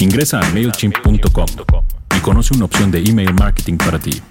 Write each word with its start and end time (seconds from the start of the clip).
Ingresa 0.00 0.38
a 0.38 0.50
MailChimp.com 0.50 1.46
y 2.16 2.20
conoce 2.20 2.54
una 2.54 2.66
opción 2.66 2.90
de 2.90 3.00
email 3.00 3.34
marketing 3.34 3.76
para 3.76 3.98
ti. 3.98 4.22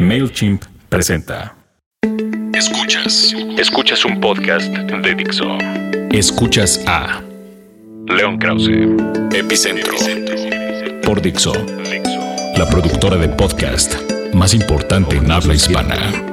MailChimp 0.00 0.64
presenta. 0.88 1.54
Escuchas. 2.52 3.34
Escuchas 3.56 4.04
un 4.04 4.20
podcast 4.20 4.66
de 4.66 5.14
Dixo. 5.14 5.58
Escuchas 6.10 6.82
a 6.86 7.22
León 8.08 8.38
Krause. 8.38 8.70
Epicentro. 9.32 9.94
por 11.04 11.22
Dixo, 11.22 11.52
la 12.56 12.68
productora 12.68 13.16
de 13.16 13.28
podcast 13.28 13.94
más 14.34 14.54
importante 14.54 15.16
en 15.16 15.30
habla 15.30 15.54
hispana. 15.54 16.27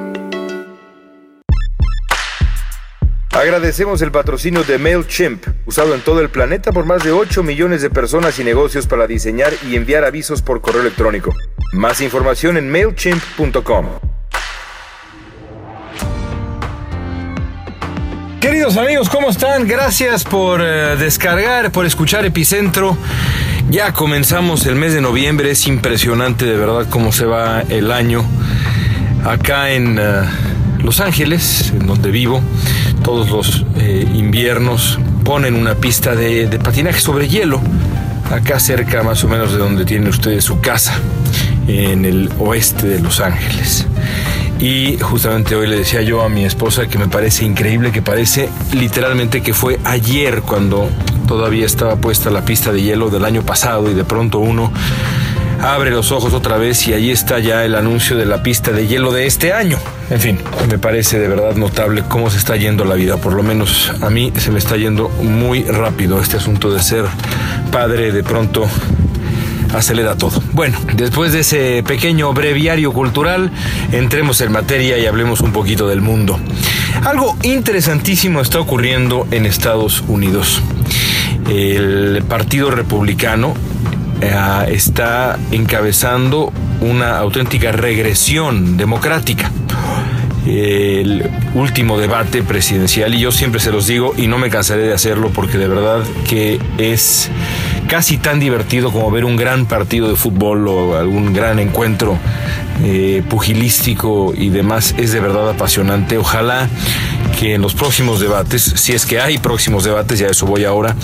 Agradecemos 3.46 4.02
el 4.02 4.10
patrocinio 4.10 4.64
de 4.64 4.76
MailChimp, 4.76 5.46
usado 5.66 5.94
en 5.94 6.00
todo 6.00 6.20
el 6.20 6.30
planeta 6.30 6.72
por 6.72 6.84
más 6.84 7.04
de 7.04 7.12
8 7.12 7.44
millones 7.44 7.80
de 7.80 7.90
personas 7.90 8.36
y 8.40 8.44
negocios 8.44 8.88
para 8.88 9.06
diseñar 9.06 9.52
y 9.70 9.76
enviar 9.76 10.02
avisos 10.02 10.42
por 10.42 10.60
correo 10.60 10.80
electrónico. 10.80 11.32
Más 11.72 12.00
información 12.00 12.56
en 12.56 12.68
MailChimp.com. 12.72 13.86
Queridos 18.40 18.76
amigos, 18.76 19.08
¿cómo 19.08 19.30
están? 19.30 19.68
Gracias 19.68 20.24
por 20.24 20.60
eh, 20.60 20.96
descargar, 20.96 21.70
por 21.70 21.86
escuchar 21.86 22.24
Epicentro. 22.24 22.98
Ya 23.70 23.92
comenzamos 23.92 24.66
el 24.66 24.74
mes 24.74 24.92
de 24.92 25.00
noviembre, 25.00 25.52
es 25.52 25.68
impresionante 25.68 26.46
de 26.46 26.56
verdad 26.56 26.88
cómo 26.90 27.12
se 27.12 27.26
va 27.26 27.62
el 27.68 27.92
año. 27.92 28.24
Acá 29.24 29.70
en 29.70 30.00
eh, 30.00 30.22
Los 30.86 31.00
Ángeles, 31.00 31.72
en 31.72 31.84
donde 31.88 32.12
vivo, 32.12 32.40
todos 33.02 33.28
los 33.28 33.66
eh, 33.76 34.08
inviernos 34.14 35.00
ponen 35.24 35.56
una 35.56 35.74
pista 35.74 36.14
de, 36.14 36.46
de 36.46 36.60
patinaje 36.60 37.00
sobre 37.00 37.26
hielo, 37.26 37.60
acá 38.30 38.60
cerca 38.60 39.02
más 39.02 39.24
o 39.24 39.28
menos 39.28 39.50
de 39.50 39.58
donde 39.58 39.84
tienen 39.84 40.08
ustedes 40.08 40.44
su 40.44 40.60
casa, 40.60 41.00
en 41.66 42.04
el 42.04 42.30
oeste 42.38 42.86
de 42.86 43.00
Los 43.00 43.18
Ángeles. 43.18 43.84
Y 44.60 44.96
justamente 44.98 45.56
hoy 45.56 45.66
le 45.66 45.78
decía 45.78 46.02
yo 46.02 46.22
a 46.22 46.28
mi 46.28 46.44
esposa 46.44 46.86
que 46.86 46.98
me 46.98 47.08
parece 47.08 47.44
increíble, 47.44 47.90
que 47.90 48.00
parece 48.00 48.48
literalmente 48.72 49.42
que 49.42 49.54
fue 49.54 49.80
ayer 49.82 50.42
cuando 50.42 50.88
todavía 51.26 51.66
estaba 51.66 51.96
puesta 51.96 52.30
la 52.30 52.44
pista 52.44 52.70
de 52.70 52.80
hielo 52.80 53.10
del 53.10 53.24
año 53.24 53.42
pasado 53.42 53.90
y 53.90 53.94
de 53.94 54.04
pronto 54.04 54.38
uno 54.38 54.70
abre 55.62 55.90
los 55.90 56.12
ojos 56.12 56.34
otra 56.34 56.56
vez 56.56 56.86
y 56.88 56.92
ahí 56.92 57.10
está 57.10 57.38
ya 57.38 57.64
el 57.64 57.74
anuncio 57.74 58.16
de 58.16 58.26
la 58.26 58.42
pista 58.42 58.72
de 58.72 58.86
hielo 58.86 59.12
de 59.12 59.26
este 59.26 59.52
año. 59.52 59.78
En 60.10 60.20
fin, 60.20 60.38
me 60.68 60.78
parece 60.78 61.18
de 61.18 61.28
verdad 61.28 61.54
notable 61.56 62.04
cómo 62.08 62.30
se 62.30 62.38
está 62.38 62.56
yendo 62.56 62.84
la 62.84 62.94
vida. 62.94 63.16
Por 63.16 63.32
lo 63.34 63.42
menos 63.42 63.92
a 64.00 64.10
mí 64.10 64.32
se 64.36 64.50
me 64.50 64.58
está 64.58 64.76
yendo 64.76 65.08
muy 65.08 65.64
rápido 65.64 66.20
este 66.20 66.36
asunto 66.36 66.72
de 66.72 66.82
ser 66.82 67.04
padre 67.70 68.12
de 68.12 68.22
pronto 68.22 68.68
acelera 69.74 70.16
todo. 70.16 70.42
Bueno, 70.52 70.78
después 70.94 71.32
de 71.32 71.40
ese 71.40 71.82
pequeño 71.86 72.32
breviario 72.32 72.92
cultural, 72.92 73.50
entremos 73.92 74.40
en 74.40 74.52
materia 74.52 74.98
y 74.98 75.06
hablemos 75.06 75.40
un 75.40 75.52
poquito 75.52 75.88
del 75.88 76.00
mundo. 76.00 76.38
Algo 77.04 77.36
interesantísimo 77.42 78.40
está 78.40 78.60
ocurriendo 78.60 79.26
en 79.30 79.46
Estados 79.46 80.02
Unidos. 80.08 80.62
El 81.48 82.24
Partido 82.28 82.70
Republicano 82.70 83.54
eh, 84.20 84.68
está 84.68 85.38
encabezando 85.52 86.52
una 86.80 87.18
auténtica 87.18 87.72
regresión 87.72 88.76
democrática 88.76 89.50
el 90.46 91.28
último 91.54 91.98
debate 91.98 92.42
presidencial 92.42 93.14
y 93.14 93.20
yo 93.20 93.32
siempre 93.32 93.60
se 93.60 93.72
los 93.72 93.86
digo 93.86 94.14
y 94.16 94.28
no 94.28 94.38
me 94.38 94.48
cansaré 94.48 94.82
de 94.82 94.94
hacerlo 94.94 95.30
porque 95.34 95.58
de 95.58 95.66
verdad 95.66 96.04
que 96.28 96.60
es 96.78 97.30
casi 97.88 98.16
tan 98.16 98.38
divertido 98.38 98.92
como 98.92 99.10
ver 99.10 99.24
un 99.24 99.36
gran 99.36 99.66
partido 99.66 100.08
de 100.08 100.16
fútbol 100.16 100.68
o 100.68 100.96
algún 100.96 101.32
gran 101.32 101.58
encuentro 101.58 102.18
eh, 102.84 103.22
pugilístico 103.28 104.34
y 104.36 104.50
demás 104.50 104.94
es 104.98 105.12
de 105.12 105.20
verdad 105.20 105.50
apasionante. 105.50 106.18
Ojalá 106.18 106.68
que 107.38 107.54
en 107.54 107.62
los 107.62 107.74
próximos 107.74 108.20
debates, 108.20 108.62
si 108.62 108.92
es 108.92 109.04
que 109.04 109.20
hay 109.20 109.38
próximos 109.38 109.84
debates, 109.84 110.18
ya 110.18 110.28
eso 110.28 110.46
voy 110.46 110.64
ahora, 110.64 110.96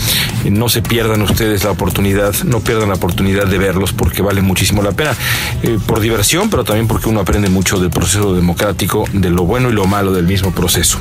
no 0.50 0.68
se 0.68 0.82
pierdan 0.82 1.22
ustedes 1.22 1.64
la 1.64 1.70
oportunidad, 1.70 2.34
no 2.44 2.60
pierdan 2.60 2.88
la 2.88 2.94
oportunidad 2.94 3.46
de 3.46 3.58
verlos 3.58 3.92
porque 3.92 4.22
vale 4.22 4.40
muchísimo 4.40 4.82
la 4.82 4.92
pena, 4.92 5.14
eh, 5.62 5.78
por 5.86 6.00
diversión, 6.00 6.48
pero 6.50 6.64
también 6.64 6.88
porque 6.88 7.08
uno 7.08 7.20
aprende 7.20 7.50
mucho 7.50 7.78
del 7.78 7.90
proceso 7.90 8.34
democrático, 8.34 9.04
de 9.12 9.30
lo 9.30 9.44
bueno 9.44 9.68
y 9.70 9.72
lo 9.72 9.86
malo 9.86 10.12
del 10.12 10.26
mismo 10.26 10.52
proceso. 10.52 10.98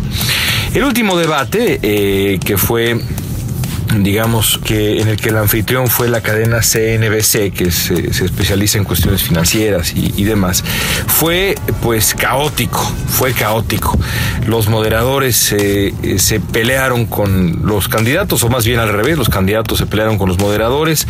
El 0.74 0.84
último 0.84 1.18
debate, 1.18 1.80
eh, 1.82 2.40
que 2.44 2.58
fue 2.58 3.00
digamos 3.98 4.60
que 4.64 5.02
en 5.02 5.08
el 5.08 5.18
que 5.18 5.30
el 5.30 5.38
anfitrión 5.38 5.88
fue 5.88 6.08
la 6.08 6.22
cadena 6.22 6.60
CNBC, 6.62 7.54
que 7.54 7.72
se, 7.72 8.14
se 8.14 8.26
especializa 8.26 8.78
en 8.78 8.84
cuestiones 8.84 9.24
financieras 9.24 9.94
y, 9.96 10.24
demás, 10.24 10.64
fue 11.08 11.56
pues 11.82 12.14
caótico, 12.14 12.80
fue 13.08 13.34
caótico. 13.34 13.98
Los 14.48 14.68
moderadores 14.70 15.54
eh, 15.58 15.94
se 16.18 16.40
pelearon 16.40 17.06
con 17.06 17.66
los 17.66 17.88
candidatos, 17.88 18.44
o 18.44 18.50
más 18.50 18.66
bien 18.66 18.80
al 18.80 18.92
revés, 18.94 19.18
los 19.18 19.30
candidatos 19.30 19.78
se 19.78 19.86
pelearon 19.86 20.18
con 20.18 20.30
los 20.30 20.38
moderadores, 20.38 21.08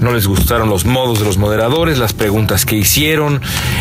no 0.00 0.12
les 0.12 0.26
gustaron 0.26 0.68
los 0.68 0.84
modos 0.84 1.20
de 1.20 1.24
los 1.24 1.38
moderadores, 1.38 1.98
las 1.98 2.12
preguntas 2.12 2.64
que 2.64 2.76
hicieron, 2.76 3.40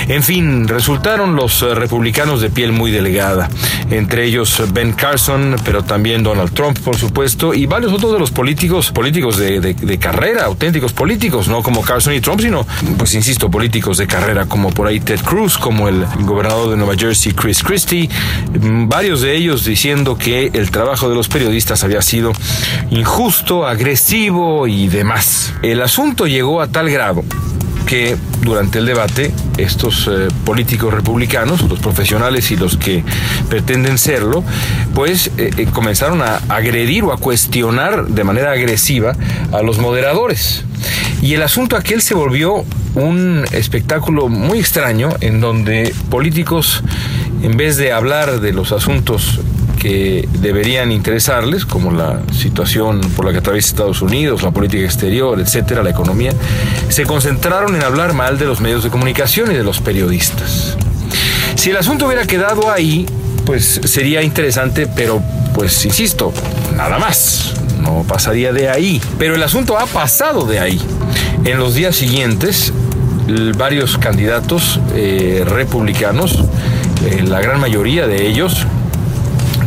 en 0.09 0.23
fin, 0.23 0.67
resultaron 0.67 1.35
los 1.35 1.61
republicanos 1.61 2.41
de 2.41 2.49
piel 2.49 2.71
muy 2.71 2.89
delgada, 2.89 3.47
entre 3.91 4.25
ellos 4.25 4.61
Ben 4.73 4.93
Carson, 4.93 5.55
pero 5.63 5.83
también 5.83 6.23
Donald 6.23 6.51
Trump, 6.51 6.79
por 6.79 6.97
supuesto, 6.97 7.53
y 7.53 7.67
varios 7.67 7.93
otros 7.93 8.13
de 8.13 8.19
los 8.19 8.31
políticos, 8.31 8.89
políticos 8.91 9.37
de, 9.37 9.59
de, 9.59 9.75
de, 9.75 9.99
carrera, 9.99 10.45
auténticos 10.45 10.93
políticos, 10.93 11.47
no 11.47 11.61
como 11.61 11.83
Carson 11.83 12.15
y 12.15 12.21
Trump, 12.21 12.41
sino, 12.41 12.65
pues 12.97 13.13
insisto, 13.13 13.51
políticos 13.51 13.99
de 13.99 14.07
carrera, 14.07 14.47
como 14.47 14.71
por 14.71 14.87
ahí 14.87 14.99
Ted 14.99 15.19
Cruz, 15.21 15.59
como 15.59 15.87
el 15.87 16.03
gobernador 16.21 16.71
de 16.71 16.77
Nueva 16.77 16.95
Jersey, 16.97 17.33
Chris 17.33 17.61
Christie, 17.61 18.09
varios 18.87 19.21
de 19.21 19.35
ellos 19.35 19.63
diciendo 19.63 20.17
que 20.17 20.49
el 20.51 20.71
trabajo 20.71 21.07
de 21.07 21.13
los 21.13 21.27
periodistas 21.27 21.83
había 21.83 22.01
sido 22.01 22.31
injusto, 22.89 23.67
agresivo 23.67 24.65
y 24.65 24.87
demás. 24.87 25.53
El 25.61 25.83
asunto 25.83 26.25
llegó 26.25 26.61
a 26.61 26.67
tal 26.67 26.89
grado 26.89 27.23
que 27.85 28.17
durante 28.41 28.79
el 28.79 28.85
debate 28.85 29.31
estos 29.57 30.07
eh, 30.07 30.27
políticos 30.45 30.93
republicanos, 30.93 31.61
los 31.63 31.79
profesionales 31.79 32.51
y 32.51 32.57
los 32.57 32.77
que 32.77 33.03
pretenden 33.49 33.97
serlo, 33.97 34.43
pues 34.93 35.31
eh, 35.37 35.51
eh, 35.57 35.67
comenzaron 35.71 36.21
a 36.21 36.37
agredir 36.49 37.03
o 37.03 37.11
a 37.11 37.17
cuestionar 37.17 38.07
de 38.07 38.23
manera 38.23 38.51
agresiva 38.51 39.15
a 39.51 39.61
los 39.61 39.79
moderadores. 39.79 40.63
Y 41.21 41.33
el 41.33 41.43
asunto 41.43 41.75
aquel 41.75 42.01
se 42.01 42.15
volvió 42.15 42.63
un 42.95 43.45
espectáculo 43.51 44.29
muy 44.29 44.59
extraño 44.59 45.09
en 45.21 45.41
donde 45.41 45.93
políticos, 46.09 46.83
en 47.41 47.57
vez 47.57 47.77
de 47.77 47.91
hablar 47.91 48.39
de 48.39 48.53
los 48.53 48.71
asuntos 48.71 49.41
que 49.79 50.27
deberían 50.39 50.91
interesarles, 50.91 51.65
como 51.65 51.91
la 51.91 52.21
situación 52.33 53.01
por 53.15 53.25
la 53.25 53.31
que 53.31 53.39
atraviesa 53.39 53.69
Estados 53.69 54.01
Unidos, 54.01 54.43
la 54.43 54.51
política 54.51 54.83
exterior, 54.83 55.39
etcétera, 55.39 55.81
la 55.81 55.89
economía, 55.89 56.33
se 56.89 57.05
concentraron 57.05 57.75
en 57.75 57.83
hablar 57.83 58.13
mal 58.13 58.37
de 58.37 58.45
los 58.45 58.61
medios 58.61 58.83
de 58.83 58.89
comunicación 58.89 59.51
y 59.51 59.55
de 59.55 59.63
los 59.63 59.79
periodistas. 59.79 60.77
Si 61.55 61.71
el 61.71 61.77
asunto 61.77 62.05
hubiera 62.05 62.25
quedado 62.25 62.71
ahí, 62.71 63.05
pues 63.45 63.81
sería 63.85 64.21
interesante, 64.21 64.87
pero 64.87 65.21
pues 65.55 65.83
insisto, 65.85 66.31
nada 66.75 66.99
más, 66.99 67.53
no 67.81 68.05
pasaría 68.07 68.53
de 68.53 68.69
ahí. 68.69 69.01
Pero 69.17 69.35
el 69.35 69.43
asunto 69.43 69.77
ha 69.77 69.85
pasado 69.85 70.45
de 70.45 70.59
ahí. 70.59 70.79
En 71.45 71.57
los 71.57 71.73
días 71.73 71.95
siguientes, 71.95 72.73
varios 73.57 73.97
candidatos 73.97 74.79
eh, 74.93 75.43
republicanos, 75.45 76.43
eh, 77.05 77.23
la 77.27 77.41
gran 77.41 77.59
mayoría 77.59 78.07
de 78.07 78.27
ellos, 78.27 78.65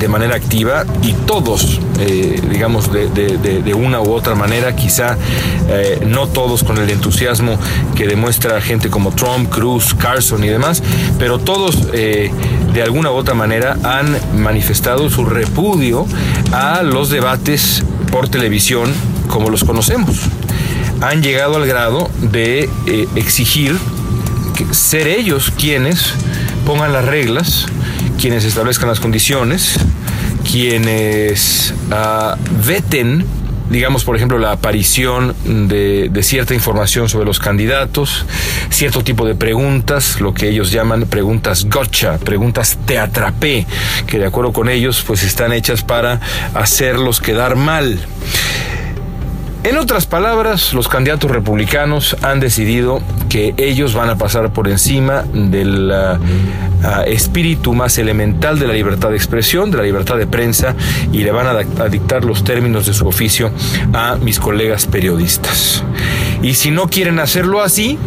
de 0.02 0.08
manera 0.08 0.34
activa 0.34 0.84
y 1.00 1.12
todos, 1.12 1.78
eh, 2.00 2.42
digamos, 2.50 2.92
de, 2.92 3.72
una 3.72 4.00
u 4.00 4.10
otra 4.12 4.34
manera, 4.34 4.74
quizá 4.74 5.16
eh, 5.68 6.00
no 6.04 6.26
todos 6.26 6.64
con 6.64 6.76
el 6.78 6.90
entusiasmo 6.90 7.56
que 7.94 8.08
demuestra 8.08 8.60
gente 8.60 8.90
como 8.90 9.12
Trump, 9.12 9.48
Cruz, 9.48 9.94
Carson 9.94 10.42
y 10.42 10.48
demás, 10.48 10.82
pero 11.20 11.38
todos 11.38 11.86
eh, 11.92 12.32
de 12.74 12.82
alguna 12.82 13.12
u 13.12 13.14
otra 13.14 13.34
manera 13.34 13.76
han 13.84 14.18
manifestado 14.42 15.08
su 15.08 15.24
repudio 15.24 16.04
a 16.50 16.82
los 16.82 17.08
debates 17.08 17.84
por 18.10 18.28
televisión 18.28 18.92
como 19.28 19.50
los 19.50 19.62
conocemos. 19.62 20.16
Han 21.00 21.22
llegado 21.22 21.58
al 21.58 21.66
grado 21.66 22.10
de 22.20 22.68
exigir 23.14 23.78
que 24.56 24.74
ser 24.74 25.06
ellos 25.06 25.52
quienes 25.56 26.12
pongan 26.66 26.92
las 26.92 27.04
reglas, 27.04 27.66
quienes 28.20 28.44
establezcan 28.44 28.88
las 28.88 29.00
condiciones, 29.00 29.78
quienes 30.42 31.74
uh, 31.90 32.36
veten, 32.66 33.24
digamos, 33.70 34.04
por 34.04 34.16
ejemplo, 34.16 34.38
la 34.38 34.52
aparición 34.52 35.34
de, 35.44 36.08
de, 36.10 36.22
cierta 36.22 36.54
información 36.54 37.08
sobre 37.08 37.24
los 37.24 37.38
candidatos, 37.38 38.26
cierto 38.70 39.02
tipo 39.02 39.26
de 39.26 39.34
preguntas, 39.34 40.20
lo 40.20 40.34
que 40.34 40.48
ellos 40.48 40.70
llaman 40.70 41.06
preguntas 41.06 41.64
gotcha, 41.64 42.18
preguntas 42.18 42.78
te 42.86 42.98
atrapé, 42.98 43.66
que 44.06 44.18
de 44.18 44.26
acuerdo 44.26 44.52
con 44.52 44.68
ellos, 44.68 45.02
pues 45.06 45.22
están 45.22 45.52
hechas 45.52 45.82
para 45.82 46.20
hacerlos 46.54 47.20
quedar 47.20 47.56
mal. 47.56 47.98
En 49.64 49.76
otras 49.76 50.06
palabras, 50.06 50.74
los 50.74 50.88
candidatos 50.88 51.30
republicanos 51.30 52.16
han 52.22 52.40
decidido 52.40 53.00
que 53.28 53.54
ellos 53.58 53.94
van 53.94 54.10
a 54.10 54.16
pasar 54.16 54.52
por 54.52 54.68
encima 54.68 55.22
del 55.32 55.88
uh, 55.88 56.16
uh, 56.84 57.02
espíritu 57.06 57.72
más 57.72 57.96
elemental 57.98 58.58
de 58.58 58.66
la 58.66 58.72
libertad 58.72 59.10
de 59.10 59.16
expresión, 59.16 59.70
de 59.70 59.76
la 59.76 59.84
libertad 59.84 60.16
de 60.16 60.26
prensa, 60.26 60.74
y 61.12 61.18
le 61.18 61.30
van 61.30 61.46
a, 61.46 61.50
a 61.50 61.88
dictar 61.88 62.24
los 62.24 62.42
términos 62.42 62.86
de 62.86 62.92
su 62.92 63.06
oficio 63.06 63.52
a 63.92 64.16
mis 64.16 64.40
colegas 64.40 64.86
periodistas. 64.86 65.84
Y 66.42 66.54
si 66.54 66.72
no 66.72 66.88
quieren 66.88 67.20
hacerlo 67.20 67.62
así, 67.62 67.98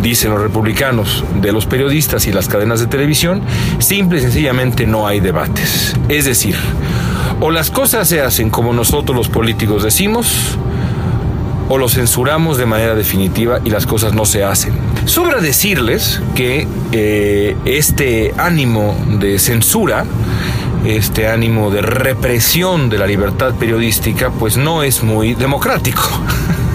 dicen 0.00 0.30
los 0.30 0.40
republicanos, 0.40 1.24
de 1.40 1.50
los 1.50 1.66
periodistas 1.66 2.28
y 2.28 2.32
las 2.32 2.46
cadenas 2.46 2.78
de 2.78 2.86
televisión, 2.86 3.42
simple 3.80 4.18
y 4.18 4.22
sencillamente 4.22 4.86
no 4.86 5.08
hay 5.08 5.18
debates. 5.18 5.96
Es 6.08 6.24
decir, 6.24 6.56
o 7.44 7.50
las 7.50 7.72
cosas 7.72 8.08
se 8.08 8.20
hacen 8.20 8.50
como 8.50 8.72
nosotros 8.72 9.16
los 9.16 9.28
políticos 9.28 9.82
decimos, 9.82 10.56
o 11.68 11.76
lo 11.76 11.88
censuramos 11.88 12.56
de 12.56 12.66
manera 12.66 12.94
definitiva 12.94 13.58
y 13.64 13.70
las 13.70 13.84
cosas 13.84 14.12
no 14.12 14.24
se 14.24 14.44
hacen. 14.44 14.74
Sobra 15.06 15.40
decirles 15.40 16.20
que 16.36 16.68
eh, 16.92 17.56
este 17.64 18.32
ánimo 18.38 18.96
de 19.18 19.40
censura, 19.40 20.04
este 20.84 21.26
ánimo 21.26 21.72
de 21.72 21.82
represión 21.82 22.88
de 22.88 22.98
la 22.98 23.08
libertad 23.08 23.54
periodística, 23.56 24.30
pues 24.30 24.56
no 24.56 24.84
es 24.84 25.02
muy 25.02 25.34
democrático. 25.34 26.02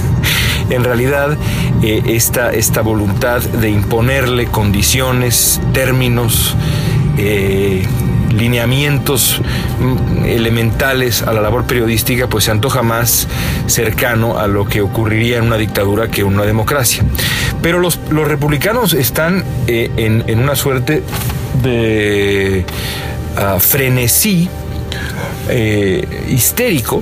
en 0.70 0.84
realidad 0.84 1.38
eh, 1.82 2.04
esta, 2.08 2.52
esta 2.52 2.82
voluntad 2.82 3.42
de 3.42 3.70
imponerle 3.70 4.48
condiciones, 4.48 5.62
términos, 5.72 6.56
eh, 7.18 7.88
lineamientos 8.32 9.42
elementales 10.26 11.22
a 11.22 11.34
la 11.34 11.42
labor 11.42 11.66
periodística, 11.66 12.28
pues 12.28 12.46
se 12.46 12.52
antoja 12.52 12.82
más 12.82 13.28
cercano 13.68 14.38
a 14.38 14.48
lo 14.48 14.66
que 14.66 14.82
ocurriría 14.82 15.38
en 15.38 15.46
una 15.46 15.58
dictadura 15.58 16.10
que 16.10 16.22
en 16.22 16.28
una 16.28 16.44
democracia. 16.44 17.04
Pero 17.62 17.80
los, 17.80 18.00
los 18.10 18.28
republicanos 18.28 18.94
están 18.94 19.44
eh, 19.68 19.92
en, 19.98 20.24
en, 20.28 20.40
una 20.40 20.56
suerte 20.56 21.04
de 21.62 22.66
uh, 23.36 23.60
frenesí 23.60 24.50
eh, 25.50 26.26
histérico 26.30 27.02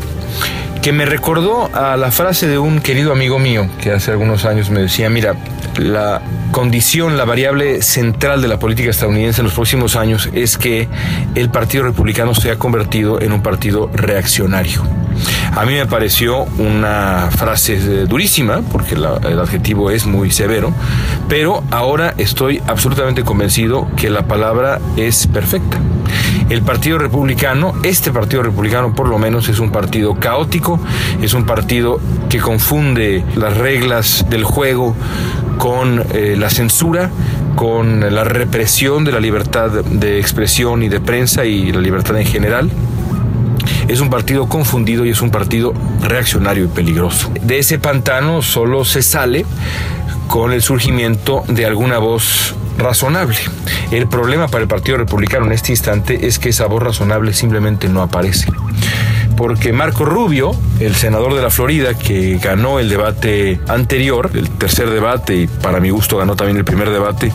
que 0.85 0.91
me 0.91 1.07
recordó 1.07 1.71
a 1.73 1.97
la 1.97 2.11
frase 2.11 2.47
de 2.47 2.59
un 2.59 2.79
querido 2.79 3.11
amigo 3.11 3.39
mío 3.39 3.67
que 3.81 3.91
hace 3.91 4.11
algunos 4.11 4.45
años 4.45 4.69
me 4.69 4.81
decía, 4.81 5.09
mira, 5.09 5.33
la 5.77 6.21
condición, 6.51 7.17
la 7.17 7.25
variable 7.25 7.81
central 7.81 8.39
de 8.39 8.47
la 8.47 8.59
política 8.59 8.91
estadounidense 8.91 9.41
en 9.41 9.45
los 9.45 9.55
próximos 9.55 9.95
años 9.95 10.29
es 10.31 10.59
que 10.59 10.87
el 11.33 11.49
Partido 11.49 11.85
Republicano 11.85 12.35
se 12.35 12.51
ha 12.51 12.59
convertido 12.59 13.19
en 13.19 13.31
un 13.31 13.41
partido 13.41 13.89
reaccionario. 13.95 14.83
A 15.55 15.65
mí 15.65 15.73
me 15.73 15.85
pareció 15.85 16.43
una 16.57 17.29
frase 17.31 18.05
durísima, 18.05 18.61
porque 18.71 18.95
la, 18.95 19.19
el 19.23 19.39
adjetivo 19.39 19.91
es 19.91 20.05
muy 20.05 20.31
severo, 20.31 20.73
pero 21.29 21.63
ahora 21.71 22.13
estoy 22.17 22.61
absolutamente 22.67 23.23
convencido 23.23 23.87
que 23.95 24.09
la 24.09 24.27
palabra 24.27 24.79
es 24.97 25.27
perfecta. 25.27 25.79
El 26.49 26.61
Partido 26.61 26.97
Republicano, 26.99 27.73
este 27.83 28.11
Partido 28.11 28.43
Republicano 28.43 28.93
por 28.93 29.09
lo 29.09 29.17
menos 29.17 29.49
es 29.49 29.59
un 29.59 29.71
partido 29.71 30.15
caótico, 30.19 30.79
es 31.21 31.33
un 31.33 31.45
partido 31.45 31.99
que 32.29 32.39
confunde 32.39 33.23
las 33.35 33.57
reglas 33.57 34.25
del 34.29 34.43
juego 34.43 34.95
con 35.57 36.03
eh, 36.13 36.35
la 36.37 36.49
censura, 36.49 37.09
con 37.55 38.13
la 38.13 38.23
represión 38.23 39.05
de 39.05 39.11
la 39.11 39.19
libertad 39.19 39.71
de 39.71 40.19
expresión 40.19 40.83
y 40.83 40.89
de 40.89 40.99
prensa 40.99 41.45
y 41.45 41.71
la 41.71 41.81
libertad 41.81 42.19
en 42.19 42.27
general. 42.27 42.69
Es 43.87 43.99
un 43.99 44.09
partido 44.09 44.47
confundido 44.47 45.05
y 45.05 45.09
es 45.09 45.21
un 45.21 45.29
partido 45.29 45.73
reaccionario 46.01 46.65
y 46.65 46.67
peligroso. 46.67 47.31
De 47.41 47.59
ese 47.59 47.79
pantano 47.79 48.41
solo 48.41 48.85
se 48.85 49.01
sale 49.01 49.45
con 50.27 50.51
el 50.51 50.61
surgimiento 50.61 51.43
de 51.47 51.65
alguna 51.65 51.99
voz 51.99 52.55
razonable. 52.77 53.37
El 53.91 54.07
problema 54.07 54.47
para 54.47 54.63
el 54.63 54.67
Partido 54.67 54.97
Republicano 54.97 55.45
en 55.45 55.51
este 55.51 55.71
instante 55.71 56.27
es 56.27 56.39
que 56.39 56.49
esa 56.49 56.65
voz 56.65 56.81
razonable 56.81 57.33
simplemente 57.33 57.87
no 57.87 58.01
aparece 58.01 58.47
porque 59.35 59.73
Marco 59.73 60.05
Rubio, 60.05 60.51
el 60.79 60.95
senador 60.95 61.33
de 61.33 61.41
la 61.41 61.49
Florida, 61.49 61.93
que 61.93 62.37
ganó 62.37 62.79
el 62.79 62.89
debate 62.89 63.59
anterior, 63.67 64.29
el 64.33 64.49
tercer 64.49 64.89
debate, 64.89 65.35
y 65.35 65.47
para 65.47 65.79
mi 65.79 65.89
gusto 65.89 66.17
ganó 66.17 66.35
también 66.35 66.57
el 66.57 66.65
primer 66.65 66.89
debate, 66.89 67.31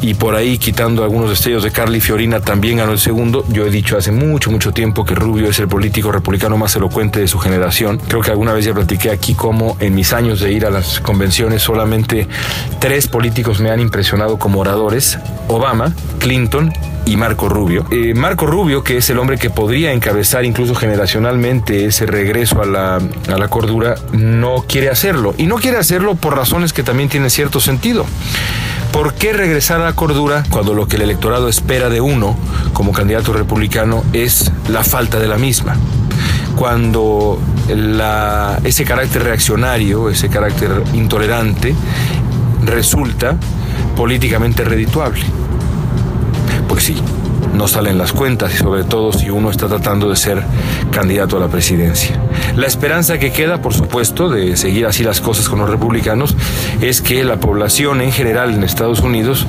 y 0.00 0.14
por 0.14 0.34
ahí 0.34 0.58
quitando 0.58 1.04
algunos 1.04 1.30
destellos 1.30 1.62
de 1.62 1.70
Carly 1.70 2.00
Fiorina 2.00 2.40
también 2.40 2.78
ganó 2.78 2.92
el 2.92 2.98
segundo. 2.98 3.44
Yo 3.48 3.66
he 3.66 3.70
dicho 3.70 3.96
hace 3.96 4.12
mucho, 4.12 4.50
mucho 4.50 4.72
tiempo 4.72 5.04
que 5.04 5.14
Rubio 5.14 5.48
es 5.48 5.58
el 5.58 5.68
político 5.68 6.12
republicano 6.12 6.56
más 6.56 6.76
elocuente 6.76 7.20
de 7.20 7.28
su 7.28 7.38
generación. 7.38 7.98
Creo 8.08 8.20
que 8.20 8.30
alguna 8.30 8.52
vez 8.52 8.64
ya 8.64 8.74
platiqué 8.74 9.10
aquí 9.10 9.34
cómo 9.34 9.76
en 9.80 9.94
mis 9.94 10.12
años 10.12 10.40
de 10.40 10.52
ir 10.52 10.66
a 10.66 10.70
las 10.70 11.00
convenciones 11.00 11.62
solamente 11.62 12.28
tres 12.78 13.08
políticos 13.08 13.60
me 13.60 13.70
han 13.70 13.80
impresionado 13.80 14.38
como 14.38 14.60
oradores, 14.60 15.18
Obama, 15.48 15.94
Clinton 16.18 16.72
y 17.06 17.16
Marco 17.16 17.48
Rubio. 17.48 17.86
Eh, 17.90 18.12
Marco 18.14 18.46
Rubio, 18.46 18.82
que 18.82 18.98
es 18.98 19.08
el 19.08 19.18
hombre 19.18 19.38
que 19.38 19.48
podría 19.48 19.92
encabezar 19.92 20.44
incluso 20.44 20.74
generacionalmente 20.74 21.86
ese 21.86 22.04
regreso 22.04 22.60
a 22.60 22.66
la, 22.66 22.96
a 22.96 23.38
la 23.38 23.48
cordura, 23.48 23.94
no 24.12 24.64
quiere 24.68 24.90
hacerlo. 24.90 25.34
Y 25.38 25.46
no 25.46 25.56
quiere 25.56 25.78
hacerlo 25.78 26.16
por 26.16 26.36
razones 26.36 26.72
que 26.72 26.82
también 26.82 27.08
tienen 27.08 27.30
cierto 27.30 27.60
sentido. 27.60 28.04
¿Por 28.92 29.14
qué 29.14 29.32
regresar 29.32 29.80
a 29.80 29.84
la 29.84 29.92
cordura 29.94 30.42
cuando 30.50 30.74
lo 30.74 30.88
que 30.88 30.96
el 30.96 31.02
electorado 31.02 31.48
espera 31.48 31.88
de 31.88 32.00
uno 32.00 32.36
como 32.72 32.92
candidato 32.92 33.32
republicano 33.32 34.02
es 34.12 34.50
la 34.68 34.82
falta 34.82 35.18
de 35.18 35.28
la 35.28 35.38
misma? 35.38 35.76
Cuando 36.56 37.38
ese 38.64 38.84
carácter 38.84 39.22
reaccionario, 39.22 40.08
ese 40.08 40.28
carácter 40.28 40.82
intolerante, 40.94 41.74
resulta 42.64 43.36
políticamente 43.94 44.64
redituable. 44.64 45.24
Pues 46.76 46.84
sí, 46.84 46.96
no 47.54 47.68
salen 47.68 47.96
las 47.96 48.12
cuentas 48.12 48.52
y 48.52 48.58
sobre 48.58 48.84
todo 48.84 49.10
si 49.10 49.30
uno 49.30 49.50
está 49.50 49.66
tratando 49.66 50.10
de 50.10 50.16
ser 50.16 50.42
candidato 50.90 51.38
a 51.38 51.40
la 51.40 51.48
presidencia. 51.48 52.20
La 52.54 52.66
esperanza 52.66 53.18
que 53.18 53.32
queda, 53.32 53.62
por 53.62 53.72
supuesto, 53.72 54.28
de 54.28 54.58
seguir 54.58 54.84
así 54.84 55.02
las 55.02 55.22
cosas 55.22 55.48
con 55.48 55.60
los 55.60 55.70
republicanos 55.70 56.36
es 56.82 57.00
que 57.00 57.24
la 57.24 57.40
población 57.40 58.02
en 58.02 58.12
general 58.12 58.52
en 58.52 58.62
Estados 58.62 59.00
Unidos 59.00 59.46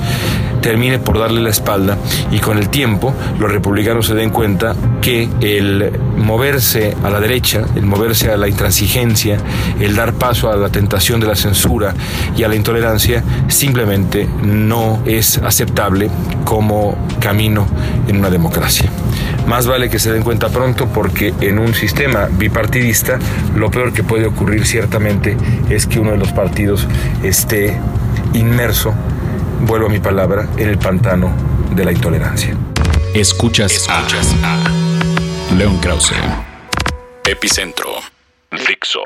termine 0.60 0.98
por 0.98 1.18
darle 1.18 1.40
la 1.40 1.50
espalda 1.50 1.96
y 2.30 2.38
con 2.38 2.58
el 2.58 2.68
tiempo 2.68 3.14
los 3.38 3.50
republicanos 3.50 4.06
se 4.06 4.14
den 4.14 4.30
cuenta 4.30 4.74
que 5.00 5.28
el 5.40 5.92
moverse 6.16 6.96
a 7.02 7.10
la 7.10 7.20
derecha, 7.20 7.64
el 7.76 7.86
moverse 7.86 8.30
a 8.30 8.36
la 8.36 8.48
intransigencia, 8.48 9.38
el 9.80 9.96
dar 9.96 10.14
paso 10.14 10.50
a 10.50 10.56
la 10.56 10.68
tentación 10.68 11.20
de 11.20 11.26
la 11.26 11.36
censura 11.36 11.94
y 12.36 12.42
a 12.42 12.48
la 12.48 12.54
intolerancia 12.54 13.22
simplemente 13.48 14.28
no 14.42 15.00
es 15.06 15.38
aceptable 15.38 16.10
como 16.44 16.96
camino 17.20 17.66
en 18.06 18.18
una 18.18 18.30
democracia. 18.30 18.90
Más 19.46 19.66
vale 19.66 19.88
que 19.88 19.98
se 19.98 20.12
den 20.12 20.22
cuenta 20.22 20.50
pronto 20.50 20.88
porque 20.88 21.32
en 21.40 21.58
un 21.58 21.72
sistema 21.74 22.28
bipartidista 22.30 23.18
lo 23.56 23.70
peor 23.70 23.92
que 23.92 24.02
puede 24.02 24.26
ocurrir 24.26 24.66
ciertamente 24.66 25.36
es 25.70 25.86
que 25.86 26.00
uno 26.00 26.10
de 26.10 26.18
los 26.18 26.32
partidos 26.32 26.86
esté 27.22 27.78
inmerso, 28.34 28.92
vuelvo 29.60 29.86
a 29.86 29.90
mi 29.90 30.00
palabra, 30.00 30.48
en 30.56 30.68
el 30.68 30.78
pantano 30.78 31.34
de 31.74 31.84
la 31.84 31.92
intolerancia. 31.92 32.56
Escuchas, 33.14 33.72
Escuchas 33.72 34.34
a, 34.42 34.64
a 35.50 35.54
León 35.54 35.78
Krause, 35.78 36.14
Epicentro, 37.24 37.86
Dixo. 38.50 39.00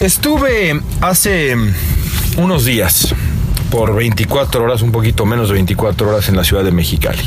Estuve 0.00 0.80
hace 1.00 1.56
unos 2.36 2.64
días 2.64 3.14
por 3.72 3.94
24 3.94 4.62
horas, 4.62 4.82
un 4.82 4.92
poquito 4.92 5.24
menos 5.24 5.48
de 5.48 5.54
24 5.54 6.10
horas 6.10 6.28
en 6.28 6.36
la 6.36 6.44
ciudad 6.44 6.62
de 6.62 6.72
Mexicali. 6.72 7.22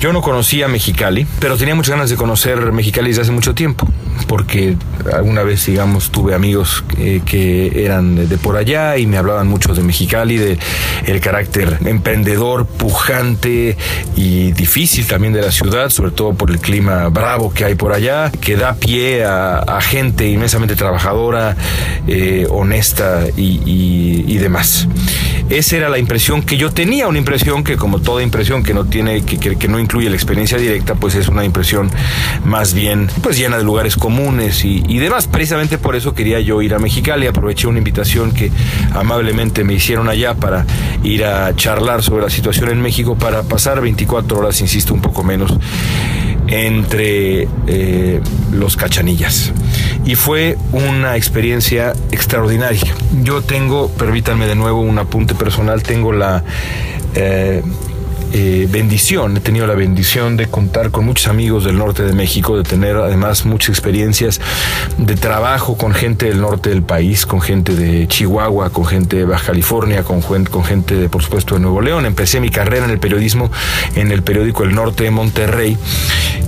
Yo 0.00 0.12
no 0.12 0.22
conocía 0.22 0.66
Mexicali, 0.66 1.24
pero 1.38 1.56
tenía 1.56 1.76
muchas 1.76 1.92
ganas 1.92 2.10
de 2.10 2.16
conocer 2.16 2.72
Mexicali 2.72 3.10
desde 3.10 3.22
hace 3.22 3.30
mucho 3.30 3.54
tiempo, 3.54 3.86
porque 4.26 4.76
alguna 5.14 5.44
vez, 5.44 5.66
digamos, 5.66 6.10
tuve 6.10 6.34
amigos 6.34 6.82
que 6.96 7.84
eran 7.84 8.28
de, 8.28 8.38
por 8.38 8.56
allá 8.56 8.98
y 8.98 9.06
me 9.06 9.18
hablaban 9.18 9.46
mucho 9.46 9.72
de 9.72 9.82
Mexicali, 9.82 10.36
de 10.36 10.58
el 11.06 11.20
carácter 11.20 11.78
emprendedor, 11.84 12.66
pujante 12.66 13.76
y 14.16 14.50
difícil 14.50 15.06
también 15.06 15.32
de 15.32 15.42
la 15.42 15.52
ciudad, 15.52 15.90
sobre 15.90 16.10
todo 16.10 16.34
por 16.34 16.50
el 16.50 16.58
clima 16.58 17.08
bravo 17.08 17.54
que 17.54 17.64
hay 17.64 17.76
por 17.76 17.92
allá, 17.92 18.32
que 18.32 18.56
da 18.56 18.74
pie 18.74 19.24
a, 19.24 19.78
gente 19.80 20.28
inmensamente 20.28 20.74
trabajadora, 20.74 21.56
eh, 22.08 22.48
honesta 22.50 23.26
y 23.36 24.36
demás. 24.38 24.88
Esa 25.50 25.76
era 25.76 25.88
la 25.88 25.98
impresión 25.98 26.42
que 26.42 26.58
yo 26.58 26.70
tenía, 26.70 27.08
una 27.08 27.18
impresión 27.18 27.64
que 27.64 27.76
como 27.76 28.00
toda 28.00 28.22
impresión 28.22 28.62
que 28.62 28.74
no 28.74 28.84
tiene, 28.84 29.22
que, 29.22 29.38
que, 29.38 29.68
no 29.68 29.78
incluye 29.78 30.10
la 30.10 30.16
experiencia 30.16 30.58
directa, 30.58 30.94
pues 30.94 31.14
es 31.14 31.28
una 31.28 31.42
impresión 31.42 31.90
más 32.44 32.74
bien 32.74 33.08
pues 33.22 33.38
llena 33.38 33.56
de 33.56 33.64
lugares 33.64 33.96
comunes 33.96 34.64
y, 34.64 34.82
y 34.86 34.98
demás. 34.98 35.26
Precisamente 35.26 35.78
por 35.78 35.96
eso 35.96 36.14
quería 36.14 36.38
yo 36.40 36.60
ir 36.60 36.74
a 36.74 36.78
Mexicali, 36.78 37.26
aproveché 37.26 37.66
una 37.66 37.78
invitación 37.78 38.32
que 38.32 38.50
amablemente 38.92 39.64
me 39.64 39.72
hicieron 39.72 40.08
allá 40.08 40.34
para 40.34 40.66
ir 41.02 41.24
a 41.24 41.56
charlar 41.56 42.02
sobre 42.02 42.24
la 42.24 42.30
situación 42.30 42.68
en 42.68 42.82
México, 42.82 43.16
para 43.16 43.42
pasar 43.42 43.80
24 43.80 44.38
horas, 44.38 44.60
insisto, 44.60 44.92
un 44.92 45.00
poco 45.00 45.22
menos 45.22 45.58
entre 46.48 47.48
eh, 47.66 48.20
los 48.52 48.76
cachanillas. 48.76 49.52
Y 50.04 50.14
fue 50.14 50.56
una 50.72 51.16
experiencia 51.16 51.92
extraordinaria. 52.10 52.94
Yo 53.22 53.42
tengo, 53.42 53.88
permítanme 53.90 54.46
de 54.46 54.54
nuevo 54.54 54.80
un 54.80 54.98
apunte 54.98 55.34
personal, 55.34 55.82
tengo 55.82 56.12
la... 56.12 56.44
Eh, 57.14 57.62
eh, 58.32 58.68
bendición, 58.70 59.36
he 59.36 59.40
tenido 59.40 59.66
la 59.66 59.74
bendición 59.74 60.36
de 60.36 60.46
contar 60.46 60.90
con 60.90 61.04
muchos 61.04 61.28
amigos 61.28 61.64
del 61.64 61.78
norte 61.78 62.02
de 62.02 62.12
México, 62.12 62.56
de 62.56 62.62
tener 62.62 62.96
además 62.96 63.44
muchas 63.44 63.70
experiencias 63.70 64.40
de 64.98 65.14
trabajo 65.16 65.76
con 65.76 65.94
gente 65.94 66.26
del 66.26 66.40
norte 66.40 66.70
del 66.70 66.82
país, 66.82 67.26
con 67.26 67.40
gente 67.40 67.74
de 67.74 68.06
Chihuahua, 68.08 68.70
con 68.70 68.84
gente 68.84 69.16
de 69.16 69.24
Baja 69.24 69.46
California, 69.46 70.02
con, 70.02 70.20
con 70.20 70.64
gente 70.64 70.94
de, 70.94 71.08
por 71.08 71.22
supuesto, 71.22 71.54
de 71.54 71.60
Nuevo 71.60 71.80
León. 71.80 72.06
Empecé 72.06 72.40
mi 72.40 72.50
carrera 72.50 72.84
en 72.84 72.90
el 72.90 72.98
periodismo 72.98 73.50
en 73.94 74.12
el 74.12 74.22
periódico 74.22 74.64
El 74.64 74.74
Norte 74.74 75.04
de 75.04 75.10
Monterrey, 75.10 75.76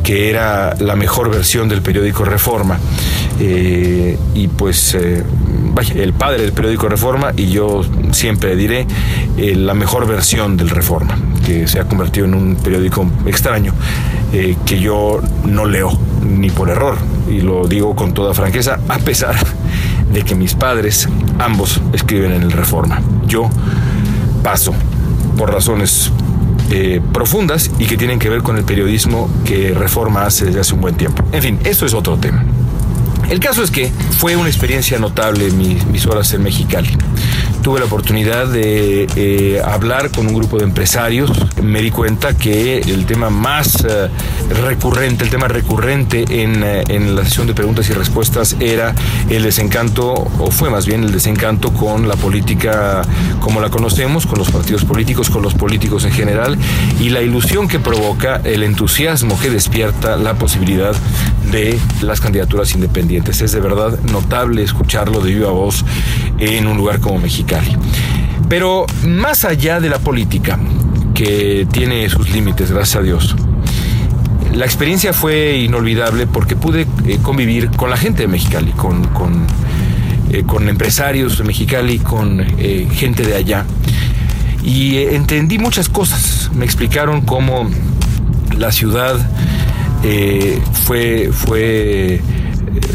que 0.02 0.30
era 0.30 0.74
la 0.78 0.96
mejor 0.96 1.30
versión 1.30 1.68
del 1.68 1.82
periódico 1.82 2.24
Reforma. 2.24 2.78
Eh, 3.40 4.18
y 4.34 4.48
pues, 4.48 4.94
eh, 4.94 5.24
vaya, 5.72 5.94
el 5.94 6.12
padre 6.12 6.42
del 6.42 6.52
periódico 6.52 6.88
Reforma 6.88 7.32
y 7.36 7.50
yo 7.50 7.82
siempre 8.12 8.54
diré 8.54 8.86
la 9.36 9.72
mejor 9.72 10.06
versión 10.06 10.58
del 10.58 10.68
Reforma 10.68 11.16
que 11.44 11.66
se 11.66 11.80
ha 11.80 11.84
convertido 11.84 12.26
en 12.26 12.34
un 12.34 12.56
periódico 12.56 13.06
extraño 13.26 13.72
eh, 14.32 14.56
que 14.64 14.78
yo 14.78 15.20
no 15.44 15.66
leo 15.66 15.90
ni 16.24 16.50
por 16.50 16.70
error 16.70 16.96
y 17.28 17.40
lo 17.40 17.66
digo 17.66 17.96
con 17.96 18.14
toda 18.14 18.34
franqueza 18.34 18.78
a 18.88 18.98
pesar 18.98 19.34
de 20.12 20.22
que 20.22 20.36
mis 20.36 20.54
padres 20.54 21.08
ambos 21.38 21.80
escriben 21.92 22.32
en 22.32 22.42
el 22.42 22.52
Reforma. 22.52 23.00
Yo 23.26 23.50
paso 24.44 24.72
por 25.36 25.52
razones 25.52 26.12
eh, 26.70 27.00
profundas 27.12 27.70
y 27.78 27.86
que 27.86 27.96
tienen 27.96 28.18
que 28.18 28.28
ver 28.28 28.42
con 28.42 28.56
el 28.56 28.64
periodismo 28.64 29.28
que 29.44 29.74
Reforma 29.74 30.26
hace 30.26 30.44
desde 30.44 30.60
hace 30.60 30.74
un 30.74 30.80
buen 30.80 30.94
tiempo. 30.94 31.24
En 31.32 31.42
fin, 31.42 31.58
esto 31.64 31.86
es 31.86 31.94
otro 31.94 32.16
tema. 32.16 32.44
El 33.30 33.38
caso 33.38 33.62
es 33.62 33.70
que 33.70 33.92
fue 34.18 34.34
una 34.34 34.48
experiencia 34.48 34.98
notable 34.98 35.50
mis, 35.52 36.04
horas 36.06 36.34
en 36.34 36.42
Mexicali 36.42 36.96
tuve 37.62 37.78
la 37.78 37.84
oportunidad 37.84 38.46
de 38.46 39.06
eh, 39.16 39.60
hablar 39.62 40.10
con 40.10 40.26
un 40.26 40.34
grupo 40.34 40.56
de 40.56 40.64
empresarios. 40.64 41.30
Me 41.62 41.82
di 41.82 41.90
cuenta 41.90 42.34
que 42.34 42.78
el 42.78 43.04
tema 43.04 43.28
más 43.28 43.84
eh, 43.84 44.08
recurrente, 44.62 45.24
el 45.24 45.30
tema 45.30 45.46
recurrente 45.46 46.24
en, 46.42 46.64
eh, 46.64 46.84
en, 46.88 47.14
la 47.14 47.22
sesión 47.24 47.46
de 47.46 47.52
preguntas 47.52 47.90
y 47.90 47.92
respuestas 47.92 48.56
era 48.60 48.94
el 49.28 49.42
desencanto, 49.42 50.14
o 50.38 50.50
fue 50.50 50.70
más 50.70 50.86
bien 50.86 51.04
el 51.04 51.12
desencanto 51.12 51.70
con 51.74 52.08
la 52.08 52.16
política 52.16 53.02
como 53.40 53.60
la 53.60 53.68
conocemos, 53.68 54.26
con 54.26 54.38
los 54.38 54.50
partidos 54.50 54.86
políticos, 54.86 55.28
con 55.28 55.42
los 55.42 55.52
políticos 55.52 56.04
en 56.06 56.12
general, 56.12 56.56
y 56.98 57.10
la 57.10 57.20
ilusión 57.20 57.68
que 57.68 57.78
provoca, 57.78 58.40
el 58.44 58.62
entusiasmo 58.62 59.38
que 59.38 59.50
despierta 59.50 60.16
la 60.16 60.34
posibilidad 60.34 60.96
de 61.52 61.78
las 62.00 62.20
candidaturas 62.22 62.74
independientes. 62.74 63.19
Es 63.28 63.52
de 63.52 63.60
verdad 63.60 63.98
notable 64.10 64.62
escucharlo 64.62 65.20
de 65.20 65.34
viva 65.34 65.50
voz 65.50 65.84
en 66.38 66.66
un 66.66 66.76
lugar 66.76 66.98
como 66.98 67.18
Mexicali. 67.18 67.76
Pero 68.48 68.86
más 69.06 69.44
allá 69.44 69.78
de 69.78 69.88
la 69.88 69.98
política, 69.98 70.58
que 71.14 71.66
tiene 71.70 72.08
sus 72.10 72.30
límites, 72.30 72.72
gracias 72.72 72.96
a 72.96 73.02
Dios, 73.02 73.36
la 74.52 74.64
experiencia 74.64 75.12
fue 75.12 75.58
inolvidable 75.58 76.26
porque 76.26 76.56
pude 76.56 76.86
eh, 77.06 77.18
convivir 77.22 77.70
con 77.70 77.88
la 77.88 77.96
gente 77.96 78.22
de 78.22 78.28
Mexicali, 78.28 78.72
con, 78.72 79.04
con, 79.08 79.46
eh, 80.32 80.42
con 80.44 80.68
empresarios 80.68 81.38
de 81.38 81.44
Mexicali, 81.44 81.98
con 81.98 82.40
eh, 82.58 82.88
gente 82.90 83.22
de 83.22 83.36
allá. 83.36 83.64
Y 84.64 84.96
entendí 84.96 85.58
muchas 85.58 85.88
cosas. 85.88 86.50
Me 86.54 86.64
explicaron 86.64 87.20
cómo 87.20 87.70
la 88.58 88.72
ciudad 88.72 89.16
fue, 90.84 91.30
fue 91.32 92.20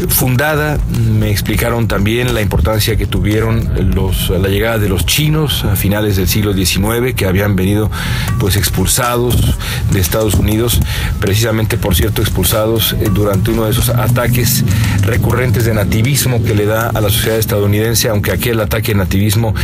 fundada. 0.08 0.78
Me 1.12 1.30
explicaron 1.30 1.88
también 1.88 2.34
la 2.34 2.42
importancia 2.42 2.96
que 2.96 3.06
tuvieron 3.06 3.94
los, 3.94 4.30
la 4.30 4.48
llegada 4.48 4.78
de 4.78 4.88
los 4.88 5.06
chinos 5.06 5.64
a 5.64 5.76
finales 5.76 6.16
del 6.16 6.28
siglo 6.28 6.52
XIX, 6.52 7.14
que 7.14 7.26
habían 7.26 7.56
venido 7.56 7.90
pues 8.38 8.56
expulsados 8.56 9.56
de 9.92 10.00
Estados 10.00 10.34
Unidos, 10.34 10.80
precisamente 11.20 11.76
por 11.76 11.94
cierto 11.94 12.22
expulsados 12.22 12.94
eh, 12.94 13.08
durante 13.12 13.50
uno 13.50 13.64
de 13.64 13.70
esos 13.70 13.88
ataques 13.88 14.64
recurrentes 15.02 15.64
de 15.64 15.74
nativismo 15.74 16.42
que 16.42 16.54
le 16.54 16.66
da 16.66 16.90
a 16.90 17.00
la 17.00 17.10
sociedad 17.10 17.38
estadounidense, 17.38 18.08
aunque 18.08 18.32
aquel 18.32 18.60
ataque 18.60 18.92
de 18.92 18.98
nativismo 18.98 19.54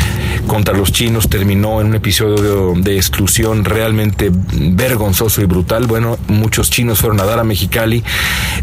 contra 0.47 0.75
los 0.75 0.93
chinos 0.93 1.29
terminó 1.29 1.81
en 1.81 1.89
un 1.89 1.95
episodio 1.95 2.75
de, 2.77 2.97
exclusión 2.97 3.65
realmente 3.65 4.31
vergonzoso 4.33 5.43
y 5.43 5.47
brutal. 5.47 5.87
Bueno, 5.87 6.19
muchos 6.29 6.71
chinos 6.71 6.99
fueron 6.99 7.21
a 7.21 7.25
dar 7.25 7.39
a 7.39 7.45
Mexicali, 7.45 8.03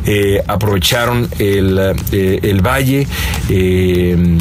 eh, 0.05 0.41
aprovecharon 0.47 1.27
el, 1.39 1.95
eh, 2.11 2.39
el 2.43 2.61
valle 2.61 3.07
eh, 3.49 4.37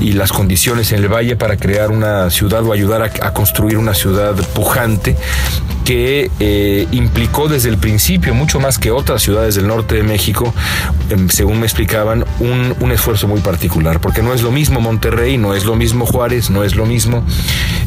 y 0.00 0.12
las 0.12 0.32
condiciones 0.32 0.92
en 0.92 0.98
el 0.98 1.08
valle 1.08 1.36
para 1.36 1.56
crear 1.56 1.90
una 1.90 2.28
ciudad 2.30 2.64
o 2.64 2.72
ayudar 2.72 3.02
a, 3.02 3.26
a 3.26 3.32
construir 3.32 3.78
una 3.78 3.94
ciudad 3.94 4.34
pujante 4.54 5.16
que 5.84 6.30
eh, 6.40 6.88
implicó 6.92 7.48
desde 7.48 7.68
el 7.68 7.78
principio, 7.78 8.34
mucho 8.34 8.58
más 8.58 8.78
que 8.78 8.90
otras 8.90 9.22
ciudades 9.22 9.54
del 9.54 9.66
norte 9.66 9.96
de 9.96 10.02
México, 10.02 10.52
eh, 11.10 11.16
según 11.28 11.60
me 11.60 11.66
explicaban, 11.66 12.24
un, 12.40 12.74
un, 12.80 12.92
esfuerzo 12.92 13.28
muy 13.28 13.40
particular, 13.40 14.00
porque 14.00 14.22
no 14.22 14.32
es 14.32 14.42
lo 14.42 14.50
mismo 14.50 14.80
Monterrey, 14.80 15.36
no 15.36 15.54
es 15.54 15.64
lo 15.64 15.76
mismo 15.76 16.06
Juárez, 16.06 16.50
no 16.50 16.64
es 16.64 16.74
lo 16.74 16.86
mismo 16.86 17.22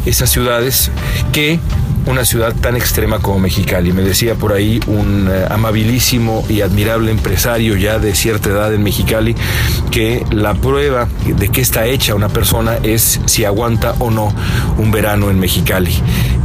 esas 0.05 0.29
ciudades 0.29 0.91
que 1.31 1.59
una 2.07 2.23
ciudad 2.23 2.53
tan 2.55 2.75
extrema 2.75 3.19
como 3.19 3.39
Mexicali. 3.39 3.91
Me 3.91 4.01
decía 4.01 4.35
por 4.35 4.53
ahí 4.53 4.79
un 4.87 5.27
eh, 5.29 5.45
amabilísimo 5.49 6.45
y 6.49 6.61
admirable 6.61 7.11
empresario 7.11 7.75
ya 7.75 7.99
de 7.99 8.15
cierta 8.15 8.49
edad 8.49 8.73
en 8.73 8.81
Mexicali 8.81 9.35
que 9.91 10.25
la 10.31 10.53
prueba 10.53 11.07
de 11.25 11.49
que 11.49 11.61
está 11.61 11.85
hecha 11.85 12.15
una 12.15 12.29
persona 12.29 12.77
es 12.83 13.19
si 13.25 13.45
aguanta 13.45 13.95
o 13.99 14.09
no 14.09 14.33
un 14.77 14.91
verano 14.91 15.29
en 15.29 15.39
Mexicali 15.39 15.93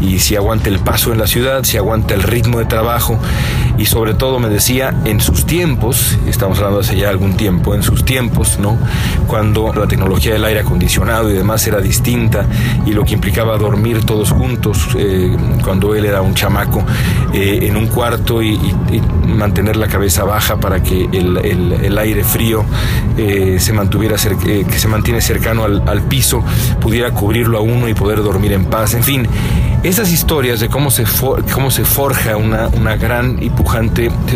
y 0.00 0.18
si 0.18 0.35
aguanta 0.35 0.68
el 0.68 0.80
paso 0.80 1.12
en 1.12 1.18
la 1.18 1.26
ciudad, 1.26 1.41
si 1.62 1.76
aguanta 1.76 2.14
el 2.14 2.22
ritmo 2.22 2.58
de 2.58 2.66
trabajo 2.66 3.18
y 3.82 3.86
sobre 3.86 4.14
todo 4.14 4.38
me 4.38 4.48
decía 4.48 4.94
en 5.06 5.20
sus 5.20 5.44
tiempos, 5.44 6.16
estamos 6.28 6.58
hablando 6.58 6.78
hace 6.78 6.96
ya 6.96 7.08
algún 7.08 7.36
tiempo, 7.36 7.74
en 7.74 7.82
sus 7.82 8.04
tiempos, 8.04 8.60
¿no? 8.60 8.78
Cuando 9.26 9.74
la 9.74 9.88
tecnología 9.88 10.34
del 10.34 10.44
aire 10.44 10.60
acondicionado 10.60 11.28
y 11.28 11.32
demás 11.32 11.66
era 11.66 11.80
distinta 11.80 12.46
y 12.86 12.92
lo 12.92 13.04
que 13.04 13.14
implicaba 13.14 13.58
dormir 13.58 14.04
todos 14.04 14.30
juntos, 14.30 14.86
eh, 14.96 15.36
cuando 15.64 15.96
él 15.96 16.04
era 16.04 16.22
un 16.22 16.32
chamaco, 16.32 16.84
eh, 17.32 17.58
en 17.62 17.76
un 17.76 17.88
cuarto 17.88 18.40
y, 18.40 18.56
mantener 19.26 19.76
la 19.76 19.88
cabeza 19.88 20.24
baja 20.24 20.58
para 20.58 20.82
que 20.82 21.08
el, 21.10 21.38
el, 21.38 21.98
aire 21.98 22.22
frío 22.22 22.64
eh, 23.16 23.56
se 23.58 23.72
mantuviera, 23.72 24.16
que 24.16 24.78
se 24.78 24.88
mantiene 24.88 25.20
cercano 25.20 25.64
al, 25.64 25.82
al 25.88 26.02
piso, 26.02 26.44
pudiera 26.80 27.10
cubrirlo 27.12 27.58
a 27.58 27.62
uno 27.62 27.88
y 27.88 27.94
poder 27.94 28.22
dormir 28.22 28.52
en 28.52 28.66
paz, 28.66 28.94
en 28.94 29.02
fin 29.02 29.26
esas 29.82 30.12
historias 30.12 30.60
de 30.60 30.68
cómo 30.68 30.90
se, 30.90 31.06
for, 31.06 31.44
cómo 31.50 31.70
se 31.70 31.84
forja 31.84 32.36
una, 32.36 32.68
una, 32.68 32.96
gran 32.96 33.42
y 33.42 33.50
pujante 33.50 33.71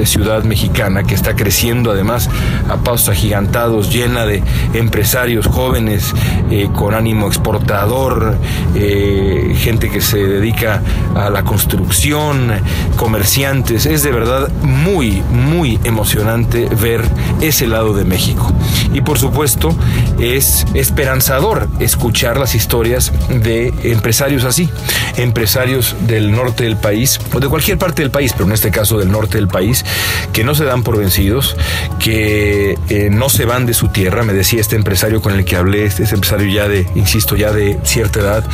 ciudad 0.05 0.45
mexicana 0.45 1.03
que 1.03 1.15
está 1.15 1.37
creciendo 1.37 1.91
además 1.91 2.31
a 2.69 2.77
pasos 2.79 3.11
agigantados, 3.11 3.93
llena 3.93 4.25
de 4.25 4.43
empresarios 4.75 5.47
jóvenes 5.47 6.15
eh, 6.51 6.69
con 6.75 6.95
ánimo 6.95 7.27
exportador, 7.27 8.37
eh, 8.75 9.55
gente 9.59 9.91
que 9.91 10.01
se 10.01 10.19
dedica 10.19 10.83
a 11.15 11.29
la 11.31 11.43
construcción, 11.43 12.53
comerciantes. 12.97 13.87
Es 13.87 14.03
de 14.03 14.11
verdad 14.11 14.49
muy, 14.63 15.23
muy 15.31 15.79
emocionante 15.85 16.69
ver 16.81 17.03
ese 17.41 17.67
lado 17.67 17.95
de 17.95 18.05
México. 18.05 18.53
Y 18.93 19.03
por 19.03 19.19
supuesto 19.19 19.77
es 20.19 20.65
esperanzador 20.75 21.69
escuchar 21.81 22.39
las 22.39 22.55
historias 22.55 23.13
de 23.29 23.73
empresarios 23.85 24.45
así 24.45 24.71
empresarios 25.17 25.97
del 26.07 26.33
norte 26.33 26.65
del 26.65 26.77
país, 26.77 27.19
o 27.33 27.41
de 27.41 27.49
cualquier 27.49 27.79
parte 27.79 28.03
del 28.03 28.11
país, 28.11 28.33
pero 28.33 28.45
en 28.45 28.53
este 28.53 28.71
caso 28.71 28.99
del 28.99 29.11
norte 29.11 29.26
del 29.35 29.49
país, 29.49 29.85
que 30.33 30.45
no 30.45 30.55
se 30.55 30.65
dan 30.65 30.83
por 30.83 30.99
vencidos, 30.99 31.57
que 31.99 32.79
eh, 32.89 33.09
no 33.11 33.29
se 33.29 33.45
van 33.45 33.67
de 33.67 33.75
su 33.75 33.89
tierra. 33.89 34.23
Me 34.23 34.33
decía 34.33 34.61
este 34.61 34.77
empresario 34.77 35.21
con 35.21 35.33
el 35.33 35.45
que 35.45 35.57
hablé, 35.57 35.85
este, 35.85 36.05
este 36.05 36.15
empresario 36.15 36.53
ya 36.53 36.69
de, 36.69 36.87
insisto, 36.95 37.37
ya 37.37 37.53
de 37.53 37.79
cierta 37.85 38.21
edad, 38.21 38.45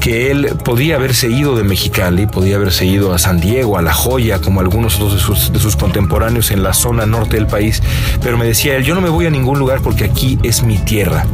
que 0.00 0.30
él 0.30 0.56
podía 0.64 0.96
haberse 0.96 1.28
ido 1.28 1.56
de 1.56 1.64
Mexicali, 1.64 2.26
podía 2.26 2.56
haberse 2.56 2.86
ido 2.86 3.12
a 3.12 3.18
San 3.18 3.40
Diego, 3.40 3.78
a 3.78 3.82
La 3.82 3.92
Joya, 3.92 4.40
como 4.40 4.60
algunos 4.60 4.96
otros 4.96 5.14
de 5.14 5.20
sus, 5.20 5.52
de 5.52 5.58
sus 5.58 5.76
contemporáneos 5.76 6.50
en 6.50 6.62
la 6.62 6.72
zona 6.72 7.06
norte 7.06 7.36
del 7.36 7.46
país, 7.46 7.82
pero 8.22 8.38
me 8.38 8.44
decía 8.44 8.76
él, 8.76 8.84
yo 8.84 8.94
no 8.94 9.00
me 9.00 9.08
voy 9.08 9.26
a 9.26 9.30
ningún 9.30 9.58
lugar 9.58 9.80
porque 9.82 10.04
aquí 10.04 10.38
es 10.42 10.62
mi 10.62 10.78
tierra. 10.78 11.26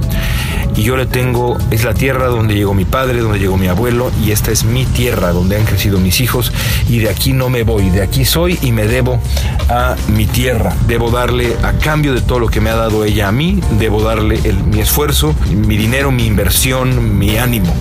Y 0.77 0.83
yo 0.83 0.97
le 0.97 1.07
tengo, 1.07 1.59
es 1.73 1.83
la 1.83 1.93
tierra 1.93 2.27
donde 2.29 2.55
llegó 2.55 2.73
mi 2.73 2.85
padre, 2.85 3.19
donde 3.19 3.41
llegó 3.41 3.57
mi 3.57 3.67
abuelo 3.67 4.13
y 4.25 4.31
esta 4.31 4.53
es 4.53 4.63
mi 4.63 4.85
tierra 4.85 5.33
donde 5.33 5.57
han 5.57 5.65
crecido 5.65 5.99
mis 5.99 6.21
hijos 6.21 6.53
y 6.89 7.01
de 7.01 7.11
aquí 7.11 7.33
no 7.33 7.49
me 7.49 7.65
voy, 7.65 7.91
de 7.91 8.01
aquí 8.01 8.25
soy 8.25 8.59
y 8.63 8.71
me 8.71 8.78
debo 8.87 9.21
a 9.69 9.97
mi 10.09 10.27
tierra. 10.27 10.75
Debo 10.87 11.11
darle 11.11 11.57
a 11.63 11.73
cambio 11.73 12.15
de 12.15 12.21
todo 12.21 12.39
lo 12.39 12.49
que 12.49 12.61
me 12.61 12.71
ha 12.71 12.77
dado 12.77 13.05
ella 13.05 13.29
a 13.29 13.33
mí, 13.33 13.61
debo 13.79 14.03
darle 14.03 14.41
mi 14.71 14.81
esfuerzo, 14.81 15.35
mi 15.51 15.77
dinero, 15.77 16.11
mi 16.11 16.27
inversión, 16.27 17.19
mi 17.19 17.37
ánimo. 17.39 17.75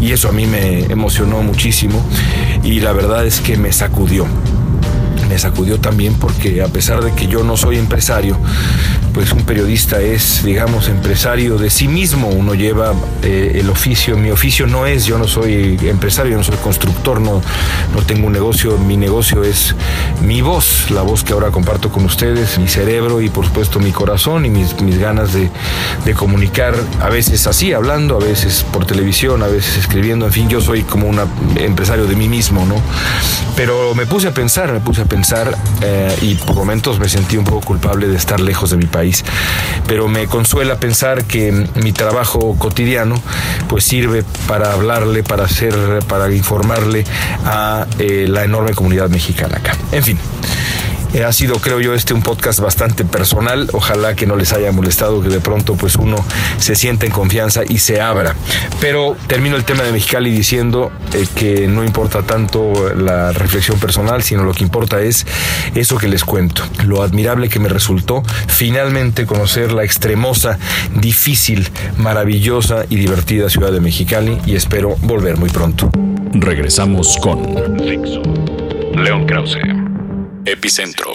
Y 0.00 0.12
eso 0.12 0.28
a 0.28 0.32
mí 0.32 0.46
me 0.46 0.84
emocionó 0.84 1.42
muchísimo 1.42 2.04
y 2.62 2.80
la 2.80 2.92
verdad 2.92 3.26
es 3.26 3.40
que 3.40 3.56
me 3.56 3.72
sacudió 3.72 4.26
me 5.28 5.38
sacudió 5.38 5.78
también 5.78 6.14
porque 6.14 6.62
a 6.62 6.68
pesar 6.68 7.02
de 7.04 7.12
que 7.12 7.26
yo 7.26 7.44
no 7.44 7.56
soy 7.56 7.78
empresario, 7.78 8.36
pues 9.12 9.32
un 9.32 9.42
periodista 9.42 10.00
es, 10.00 10.44
digamos, 10.44 10.88
empresario 10.88 11.58
de 11.58 11.70
sí 11.70 11.88
mismo. 11.88 12.28
Uno 12.28 12.54
lleva 12.54 12.94
eh, 13.22 13.58
el 13.60 13.68
oficio, 13.68 14.16
mi 14.16 14.30
oficio 14.30 14.66
no 14.66 14.86
es, 14.86 15.04
yo 15.04 15.18
no 15.18 15.26
soy 15.26 15.78
empresario, 15.82 16.32
yo 16.32 16.38
no 16.38 16.44
soy 16.44 16.56
constructor, 16.56 17.20
no, 17.20 17.42
no 17.94 18.02
tengo 18.02 18.26
un 18.26 18.32
negocio, 18.32 18.78
mi 18.78 18.96
negocio 18.96 19.44
es 19.44 19.74
mi 20.22 20.40
voz, 20.40 20.90
la 20.90 21.02
voz 21.02 21.24
que 21.24 21.32
ahora 21.32 21.50
comparto 21.50 21.90
con 21.90 22.04
ustedes, 22.04 22.58
mi 22.58 22.68
cerebro 22.68 23.20
y 23.20 23.28
por 23.28 23.44
supuesto 23.44 23.80
mi 23.80 23.92
corazón 23.92 24.46
y 24.46 24.50
mis, 24.50 24.80
mis 24.80 24.98
ganas 24.98 25.32
de, 25.32 25.50
de 26.04 26.14
comunicar, 26.14 26.74
a 27.00 27.08
veces 27.08 27.46
así, 27.46 27.72
hablando, 27.72 28.16
a 28.16 28.20
veces 28.20 28.64
por 28.72 28.86
televisión, 28.86 29.42
a 29.42 29.48
veces 29.48 29.76
escribiendo, 29.76 30.26
en 30.26 30.32
fin, 30.32 30.48
yo 30.48 30.60
soy 30.60 30.82
como 30.82 31.06
un 31.06 31.20
empresario 31.56 32.06
de 32.06 32.16
mí 32.16 32.28
mismo, 32.28 32.64
¿no? 32.64 32.76
Pero 33.56 33.94
me 33.94 34.06
puse 34.06 34.28
a 34.28 34.32
pensar, 34.32 34.72
me 34.72 34.80
puse 34.80 35.02
a 35.02 35.04
pensar 35.04 35.17
eh, 35.82 36.16
y 36.22 36.34
por 36.36 36.54
momentos 36.54 36.98
me 36.98 37.08
sentí 37.08 37.36
un 37.36 37.44
poco 37.44 37.60
culpable 37.60 38.08
de 38.08 38.16
estar 38.16 38.40
lejos 38.40 38.70
de 38.70 38.76
mi 38.76 38.86
país. 38.86 39.24
Pero 39.86 40.08
me 40.08 40.26
consuela 40.26 40.78
pensar 40.78 41.24
que 41.24 41.66
mi 41.74 41.92
trabajo 41.92 42.56
cotidiano 42.58 43.20
pues 43.68 43.84
sirve 43.84 44.24
para 44.46 44.72
hablarle, 44.72 45.22
para 45.22 45.44
hacer, 45.44 45.74
para 46.08 46.32
informarle 46.32 47.04
a 47.44 47.86
eh, 47.98 48.26
la 48.28 48.44
enorme 48.44 48.74
comunidad 48.74 49.08
mexicana 49.08 49.58
acá. 49.58 49.76
En 49.92 50.02
fin. 50.02 50.18
Eh, 51.14 51.24
ha 51.24 51.32
sido, 51.32 51.56
creo 51.56 51.80
yo, 51.80 51.94
este 51.94 52.14
un 52.14 52.22
podcast 52.22 52.60
bastante 52.60 53.04
personal. 53.04 53.68
Ojalá 53.72 54.14
que 54.14 54.26
no 54.26 54.36
les 54.36 54.52
haya 54.52 54.70
molestado 54.72 55.22
que 55.22 55.28
de 55.28 55.40
pronto 55.40 55.74
pues 55.74 55.96
uno 55.96 56.16
se 56.58 56.74
sienta 56.74 57.06
en 57.06 57.12
confianza 57.12 57.62
y 57.68 57.78
se 57.78 58.00
abra. 58.00 58.34
Pero 58.80 59.16
termino 59.26 59.56
el 59.56 59.64
tema 59.64 59.82
de 59.84 59.92
Mexicali 59.92 60.30
diciendo 60.30 60.92
eh, 61.14 61.26
que 61.34 61.66
no 61.66 61.84
importa 61.84 62.22
tanto 62.22 62.94
la 62.94 63.32
reflexión 63.32 63.78
personal, 63.78 64.22
sino 64.22 64.44
lo 64.44 64.52
que 64.52 64.62
importa 64.64 65.00
es 65.00 65.26
eso 65.74 65.96
que 65.98 66.08
les 66.08 66.24
cuento. 66.24 66.62
Lo 66.84 67.02
admirable 67.02 67.48
que 67.48 67.58
me 67.58 67.68
resultó 67.68 68.22
finalmente 68.46 69.26
conocer 69.26 69.72
la 69.72 69.84
extremosa, 69.84 70.58
difícil, 70.94 71.68
maravillosa 71.96 72.84
y 72.88 72.96
divertida 72.96 73.48
ciudad 73.48 73.72
de 73.72 73.80
Mexicali 73.80 74.38
y 74.46 74.56
espero 74.56 74.96
volver 75.02 75.36
muy 75.36 75.50
pronto. 75.50 75.90
Regresamos 76.32 77.16
con 77.16 77.54
León 78.94 79.26
Krause. 79.26 79.77
Epicentro. 80.44 81.12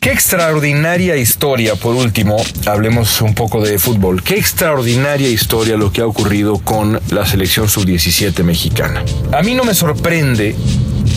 Qué 0.00 0.12
extraordinaria 0.12 1.16
historia, 1.16 1.76
por 1.76 1.94
último, 1.94 2.36
hablemos 2.66 3.22
un 3.22 3.34
poco 3.34 3.62
de 3.62 3.78
fútbol. 3.78 4.22
Qué 4.22 4.34
extraordinaria 4.34 5.28
historia 5.28 5.76
lo 5.76 5.92
que 5.92 6.02
ha 6.02 6.06
ocurrido 6.06 6.58
con 6.58 7.00
la 7.10 7.24
selección 7.24 7.68
sub-17 7.68 8.44
mexicana. 8.44 9.02
A 9.32 9.42
mí 9.42 9.54
no 9.54 9.64
me 9.64 9.74
sorprende 9.74 10.54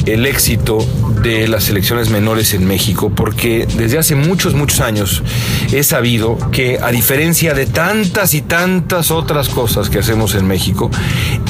el 0.06 0.26
éxito 0.26 0.78
de 1.22 1.48
las 1.48 1.66
selecciones 1.66 2.10
menores 2.10 2.54
en 2.54 2.66
México, 2.66 3.12
porque 3.14 3.68
desde 3.76 3.98
hace 3.98 4.16
muchos, 4.16 4.54
muchos 4.54 4.80
años 4.82 5.24
he 5.72 5.84
sabido 5.84 6.38
que 6.52 6.80
a 6.82 6.92
diferencia 6.92 7.54
de 7.54 7.66
tantas 7.66 8.34
y 8.34 8.42
tantas 8.42 9.12
otras 9.12 9.50
cosas 9.50 9.90
que 9.90 10.00
hacemos 10.00 10.36
en 10.36 10.48
México, 10.48 10.90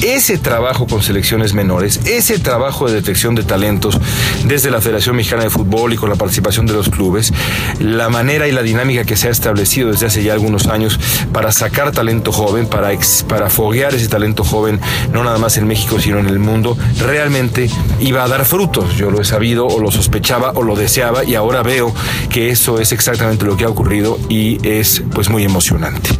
ese 0.02 0.38
trabajo 0.38 0.86
con 0.86 1.02
selecciones 1.02 1.54
menores, 1.54 2.00
ese 2.06 2.38
trabajo 2.38 2.86
de 2.86 2.94
detección 2.94 3.34
de 3.34 3.42
talentos 3.42 3.98
desde 4.46 4.70
la 4.70 4.80
Federación 4.80 5.16
Mexicana 5.16 5.44
de 5.44 5.50
Fútbol 5.50 5.92
y 5.92 5.96
con 5.96 6.08
la 6.08 6.16
participación 6.16 6.66
de 6.66 6.72
los 6.72 6.88
clubes, 6.88 7.32
la 7.80 8.08
manera 8.08 8.48
y 8.48 8.52
la 8.52 8.62
dinámica 8.62 9.04
que 9.04 9.16
se 9.16 9.28
ha 9.28 9.30
establecido 9.30 9.90
desde 9.90 10.06
hace 10.06 10.22
ya 10.22 10.32
algunos 10.32 10.66
años 10.66 10.98
para 11.32 11.52
sacar 11.52 11.92
talento 11.92 12.32
joven, 12.32 12.66
para, 12.66 12.90
para 13.28 13.50
foguear 13.50 13.94
ese 13.94 14.08
talento 14.08 14.44
joven, 14.44 14.80
no 15.12 15.24
nada 15.24 15.38
más 15.38 15.56
en 15.56 15.66
México, 15.66 16.00
sino 16.00 16.18
en 16.18 16.26
el 16.26 16.38
mundo, 16.38 16.76
realmente 17.00 17.70
iba 18.00 18.24
a 18.24 18.28
dar 18.28 18.44
frutos. 18.44 18.96
Yo 18.96 19.10
lo 19.10 19.20
he 19.20 19.24
sabido 19.24 19.57
o 19.66 19.80
lo 19.80 19.90
sospechaba 19.90 20.52
o 20.54 20.62
lo 20.62 20.76
deseaba 20.76 21.24
y 21.24 21.34
ahora 21.34 21.62
veo 21.62 21.94
que 22.30 22.50
eso 22.50 22.80
es 22.80 22.92
exactamente 22.92 23.44
lo 23.44 23.56
que 23.56 23.64
ha 23.64 23.68
ocurrido 23.68 24.18
y 24.28 24.58
es 24.66 25.02
pues 25.14 25.28
muy 25.28 25.44
emocionante. 25.44 26.10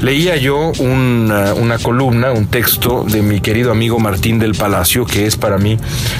Leía 0.00 0.36
yo 0.36 0.72
una, 0.78 1.54
una 1.54 1.78
columna, 1.78 2.32
un 2.32 2.46
texto 2.46 3.04
de 3.04 3.22
mi 3.22 3.40
querido 3.40 3.70
amigo 3.70 3.98
Martín 3.98 4.38
del 4.38 4.54
Palacio, 4.54 5.06
que 5.06 5.26
es 5.26 5.36
para 5.36 5.58
mí 5.58 5.78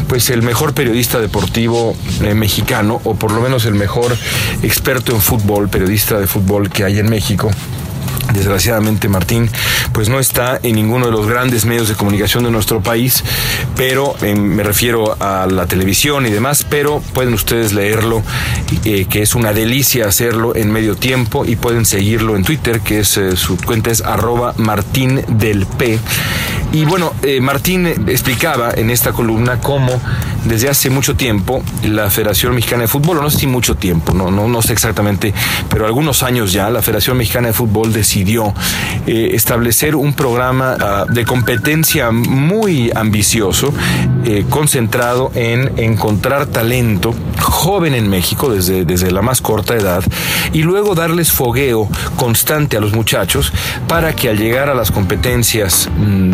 pues 0.08 0.30
el 0.30 0.42
mejor 0.42 0.74
periodista 0.74 1.20
deportivo 1.20 1.96
eh, 2.22 2.34
mexicano 2.34 3.00
o 3.04 3.14
por 3.14 3.32
lo 3.32 3.40
menos 3.40 3.66
el 3.66 3.74
mejor 3.74 4.16
experto 4.62 5.12
en 5.12 5.20
fútbol, 5.20 5.68
periodista 5.68 6.18
de 6.18 6.26
fútbol 6.26 6.70
que 6.70 6.84
hay 6.84 6.98
en 6.98 7.10
México. 7.10 7.50
Desgraciadamente 8.32 9.08
Martín 9.08 9.50
pues 9.92 10.08
no 10.08 10.18
está 10.18 10.58
en 10.62 10.74
ninguno 10.74 11.06
de 11.06 11.12
los 11.12 11.26
grandes 11.26 11.64
medios 11.64 11.88
de 11.88 11.94
comunicación 11.94 12.44
de 12.44 12.50
nuestro 12.50 12.80
país, 12.80 13.22
pero 13.76 14.14
eh, 14.22 14.34
me 14.34 14.62
refiero 14.62 15.16
a 15.22 15.46
la 15.46 15.66
televisión 15.66 16.26
y 16.26 16.30
demás, 16.30 16.66
pero 16.68 17.00
pueden 17.12 17.34
ustedes 17.34 17.72
leerlo, 17.72 18.22
eh, 18.84 19.06
que 19.08 19.22
es 19.22 19.34
una 19.34 19.52
delicia 19.52 20.06
hacerlo 20.06 20.56
en 20.56 20.72
medio 20.72 20.96
tiempo 20.96 21.44
y 21.44 21.56
pueden 21.56 21.84
seguirlo 21.84 22.36
en 22.36 22.44
Twitter, 22.44 22.80
que 22.80 23.00
es 23.00 23.16
eh, 23.16 23.36
su 23.36 23.56
cuenta 23.56 23.90
es 23.90 24.00
arroba 24.02 24.54
Martín 24.56 25.24
del 25.28 25.66
P. 25.66 25.98
Y 26.74 26.84
bueno, 26.84 27.12
Martín 27.40 27.86
explicaba 27.86 28.72
en 28.74 28.90
esta 28.90 29.12
columna 29.12 29.60
cómo 29.60 29.92
desde 30.44 30.68
hace 30.68 30.90
mucho 30.90 31.14
tiempo 31.14 31.62
la 31.84 32.10
Federación 32.10 32.52
Mexicana 32.52 32.82
de 32.82 32.88
Fútbol, 32.88 33.22
no 33.22 33.30
sé 33.30 33.38
si 33.38 33.46
mucho 33.46 33.76
tiempo, 33.76 34.12
no, 34.12 34.32
no, 34.32 34.48
no 34.48 34.60
sé 34.60 34.72
exactamente, 34.72 35.32
pero 35.68 35.86
algunos 35.86 36.24
años 36.24 36.52
ya, 36.52 36.68
la 36.70 36.82
Federación 36.82 37.16
Mexicana 37.16 37.46
de 37.46 37.54
Fútbol 37.54 37.92
decidió 37.92 38.52
establecer 39.06 39.94
un 39.94 40.14
programa 40.14 40.76
uh, 41.08 41.12
de 41.12 41.24
competencia 41.24 42.10
muy 42.10 42.90
ambicioso, 42.94 43.72
eh, 44.24 44.44
concentrado 44.48 45.30
en 45.34 45.78
encontrar 45.78 46.46
talento 46.46 47.14
joven 47.38 47.94
en 47.94 48.08
México 48.08 48.50
desde, 48.50 48.84
desde 48.84 49.10
la 49.10 49.22
más 49.22 49.40
corta 49.40 49.74
edad 49.74 50.02
y 50.52 50.62
luego 50.62 50.94
darles 50.94 51.30
fogueo 51.30 51.88
constante 52.16 52.76
a 52.76 52.80
los 52.80 52.94
muchachos 52.94 53.52
para 53.86 54.14
que 54.16 54.30
al 54.30 54.38
llegar 54.38 54.68
a 54.68 54.74
las 54.74 54.90
competencias 54.90 55.88
mm, 55.96 56.32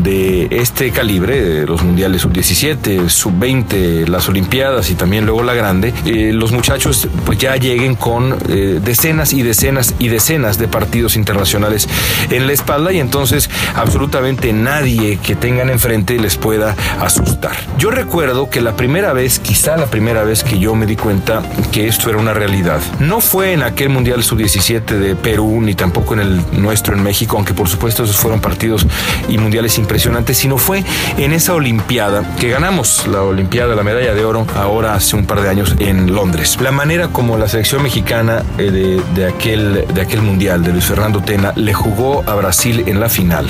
este 0.50 0.90
calibre, 0.90 1.40
de 1.42 1.66
los 1.66 1.82
mundiales 1.82 2.22
sub-17, 2.22 3.08
sub-20, 3.08 4.06
las 4.06 4.28
Olimpiadas 4.28 4.90
y 4.90 4.94
también 4.94 5.26
luego 5.26 5.42
la 5.42 5.54
grande, 5.54 5.92
eh, 6.04 6.32
los 6.32 6.52
muchachos 6.52 7.08
pues 7.24 7.38
ya 7.38 7.56
lleguen 7.56 7.94
con 7.94 8.36
eh, 8.48 8.80
decenas 8.82 9.32
y 9.32 9.42
decenas 9.42 9.94
y 9.98 10.08
decenas 10.08 10.58
de 10.58 10.68
partidos 10.68 11.16
internacionales 11.16 11.88
en 12.30 12.46
la 12.46 12.52
espalda 12.52 12.92
y 12.92 13.00
entonces 13.00 13.50
absolutamente 13.74 14.52
nadie 14.52 15.18
que 15.18 15.34
tengan 15.34 15.70
enfrente 15.70 16.18
les 16.18 16.36
pueda 16.36 16.76
asustar. 17.00 17.56
Yo 17.78 17.90
recuerdo 17.90 18.50
que 18.50 18.60
la 18.60 18.76
primera 18.76 19.12
vez, 19.12 19.38
quizá 19.38 19.76
la 19.76 19.86
primera 19.86 20.22
vez 20.24 20.44
que 20.44 20.58
yo 20.58 20.74
me 20.74 20.86
di 20.86 20.96
cuenta 20.96 21.42
que 21.72 21.88
esto 21.88 22.10
era 22.10 22.18
una 22.18 22.34
realidad, 22.34 22.80
no 22.98 23.20
fue 23.20 23.52
en 23.52 23.62
aquel 23.62 23.88
Mundial 23.88 24.22
Sub-17 24.22 24.84
de 24.84 25.16
Perú, 25.16 25.60
ni 25.60 25.74
tampoco 25.74 26.14
en 26.14 26.20
el 26.20 26.42
nuestro 26.52 26.94
en 26.94 27.02
México, 27.02 27.36
aunque 27.36 27.54
por 27.54 27.68
supuesto 27.68 28.04
esos 28.04 28.16
fueron 28.16 28.40
partidos 28.40 28.86
y 29.28 29.38
mundiales 29.38 29.78
impresionantes, 29.78 30.09
sino 30.32 30.58
fue 30.58 30.84
en 31.18 31.32
esa 31.32 31.54
Olimpiada 31.54 32.36
que 32.36 32.50
ganamos, 32.50 33.06
la 33.06 33.22
Olimpiada, 33.22 33.74
la 33.74 33.82
medalla 33.82 34.14
de 34.14 34.24
oro, 34.24 34.46
ahora 34.54 34.94
hace 34.94 35.16
un 35.16 35.24
par 35.24 35.40
de 35.40 35.48
años 35.48 35.76
en 35.78 36.12
Londres. 36.12 36.58
La 36.60 36.72
manera 36.72 37.08
como 37.08 37.36
la 37.36 37.48
selección 37.48 37.82
mexicana 37.82 38.42
eh, 38.58 38.70
de, 38.70 39.02
de, 39.14 39.26
aquel, 39.26 39.86
de 39.92 40.00
aquel 40.00 40.22
Mundial 40.22 40.62
de 40.62 40.72
Luis 40.72 40.84
Fernando 40.84 41.20
Tena 41.20 41.52
le 41.56 41.72
jugó 41.74 42.22
a 42.26 42.34
Brasil 42.34 42.84
en 42.86 43.00
la 43.00 43.08
final. 43.08 43.48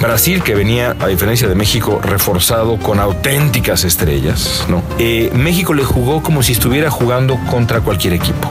Brasil 0.00 0.42
que 0.42 0.54
venía, 0.54 0.96
a 1.00 1.06
diferencia 1.08 1.48
de 1.48 1.54
México, 1.54 2.00
reforzado 2.02 2.78
con 2.78 3.00
auténticas 3.00 3.84
estrellas, 3.84 4.64
¿no? 4.68 4.82
Eh, 4.98 5.30
México 5.34 5.74
le 5.74 5.84
jugó 5.84 6.22
como 6.22 6.42
si 6.42 6.52
estuviera 6.52 6.90
jugando 6.90 7.38
contra 7.50 7.80
cualquier 7.80 8.14
equipo. 8.14 8.48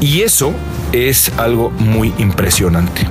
Y 0.00 0.22
eso 0.22 0.52
es 0.92 1.32
algo 1.38 1.70
muy 1.70 2.14
impresionante 2.18 3.06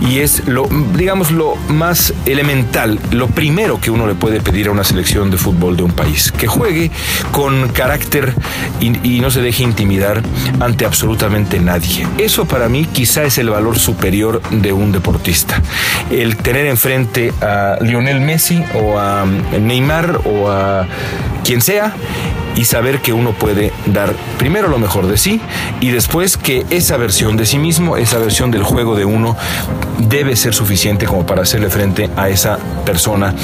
y 0.00 0.18
es 0.18 0.46
lo, 0.46 0.68
digamos, 0.94 1.30
lo 1.30 1.56
más 1.68 2.12
elemental, 2.26 2.98
lo 3.10 3.28
primero 3.28 3.80
que 3.80 3.90
uno 3.90 4.06
le 4.06 4.14
puede 4.14 4.40
pedir 4.40 4.68
a 4.68 4.70
una 4.70 4.84
selección 4.84 5.30
de 5.30 5.36
fútbol 5.36 5.76
de 5.76 5.82
un 5.82 5.92
país, 5.92 6.32
que 6.32 6.46
juegue 6.46 6.90
con 7.32 7.68
carácter 7.68 8.34
y, 8.80 9.16
no 9.16 9.30
se 9.30 9.40
deje 9.40 9.62
intimidar 9.62 10.22
ante 10.60 10.84
absolutamente 10.84 11.58
nadie. 11.58 12.06
Eso 12.18 12.44
para 12.44 12.68
mí 12.68 12.84
quizá 12.84 13.24
es 13.24 13.38
el 13.38 13.48
valor 13.48 13.78
superior 13.78 14.42
de 14.50 14.72
un 14.72 14.92
deportista. 14.92 15.60
El 16.10 16.36
tener 16.36 16.66
enfrente 16.66 17.32
a 17.40 17.78
Lionel 17.80 18.20
Messi 18.20 18.62
o 18.74 18.98
a 18.98 19.24
Neymar 19.58 20.20
o 20.24 20.50
a 20.50 20.86
quien 21.42 21.62
sea 21.62 21.94
y 22.56 22.64
saber 22.64 23.00
que 23.00 23.12
uno 23.12 23.32
puede 23.32 23.72
dar 23.86 24.12
primero 24.38 24.68
lo 24.68 24.78
mejor 24.78 25.06
de 25.06 25.16
sí 25.16 25.40
y 25.80 25.90
después 25.90 26.36
que 26.36 26.64
esa 26.70 26.96
versión 26.96 27.36
de 27.36 27.46
sí 27.46 27.58
mismo, 27.58 27.96
esa 27.96 28.18
versión 28.18 28.50
del 28.50 28.62
juego 28.62 28.96
de 28.96 29.04
uno 29.04 29.36
debe 29.98 30.36
ser 30.36 30.54
suficiente 30.54 31.06
como 31.06 31.26
para 31.26 31.42
hacerle 31.42 31.70
frente 31.70 32.10
a 32.16 32.28
esa 32.28 32.58
persona 32.84 33.34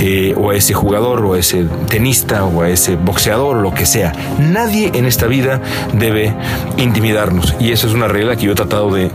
eh, 0.00 0.34
o 0.36 0.50
a 0.50 0.54
ese 0.54 0.74
jugador 0.74 1.24
o 1.24 1.34
a 1.34 1.38
ese 1.38 1.64
tenista 1.88 2.44
o 2.44 2.62
a 2.62 2.68
ese 2.68 2.96
boxeador 2.96 3.56
o 3.56 3.60
lo 3.60 3.74
que 3.74 3.86
sea. 3.86 4.12
Nadie 4.38 4.90
en 4.94 5.06
esta 5.06 5.26
vida 5.26 5.60
debe 5.92 6.34
intimidarnos 6.76 7.54
y 7.58 7.72
eso 7.72 7.86
es 7.86 7.94
una 7.94 8.08
regla 8.08 8.36
que 8.36 8.46
yo 8.46 8.52
he 8.52 8.54
tratado 8.54 8.90
de, 8.92 9.10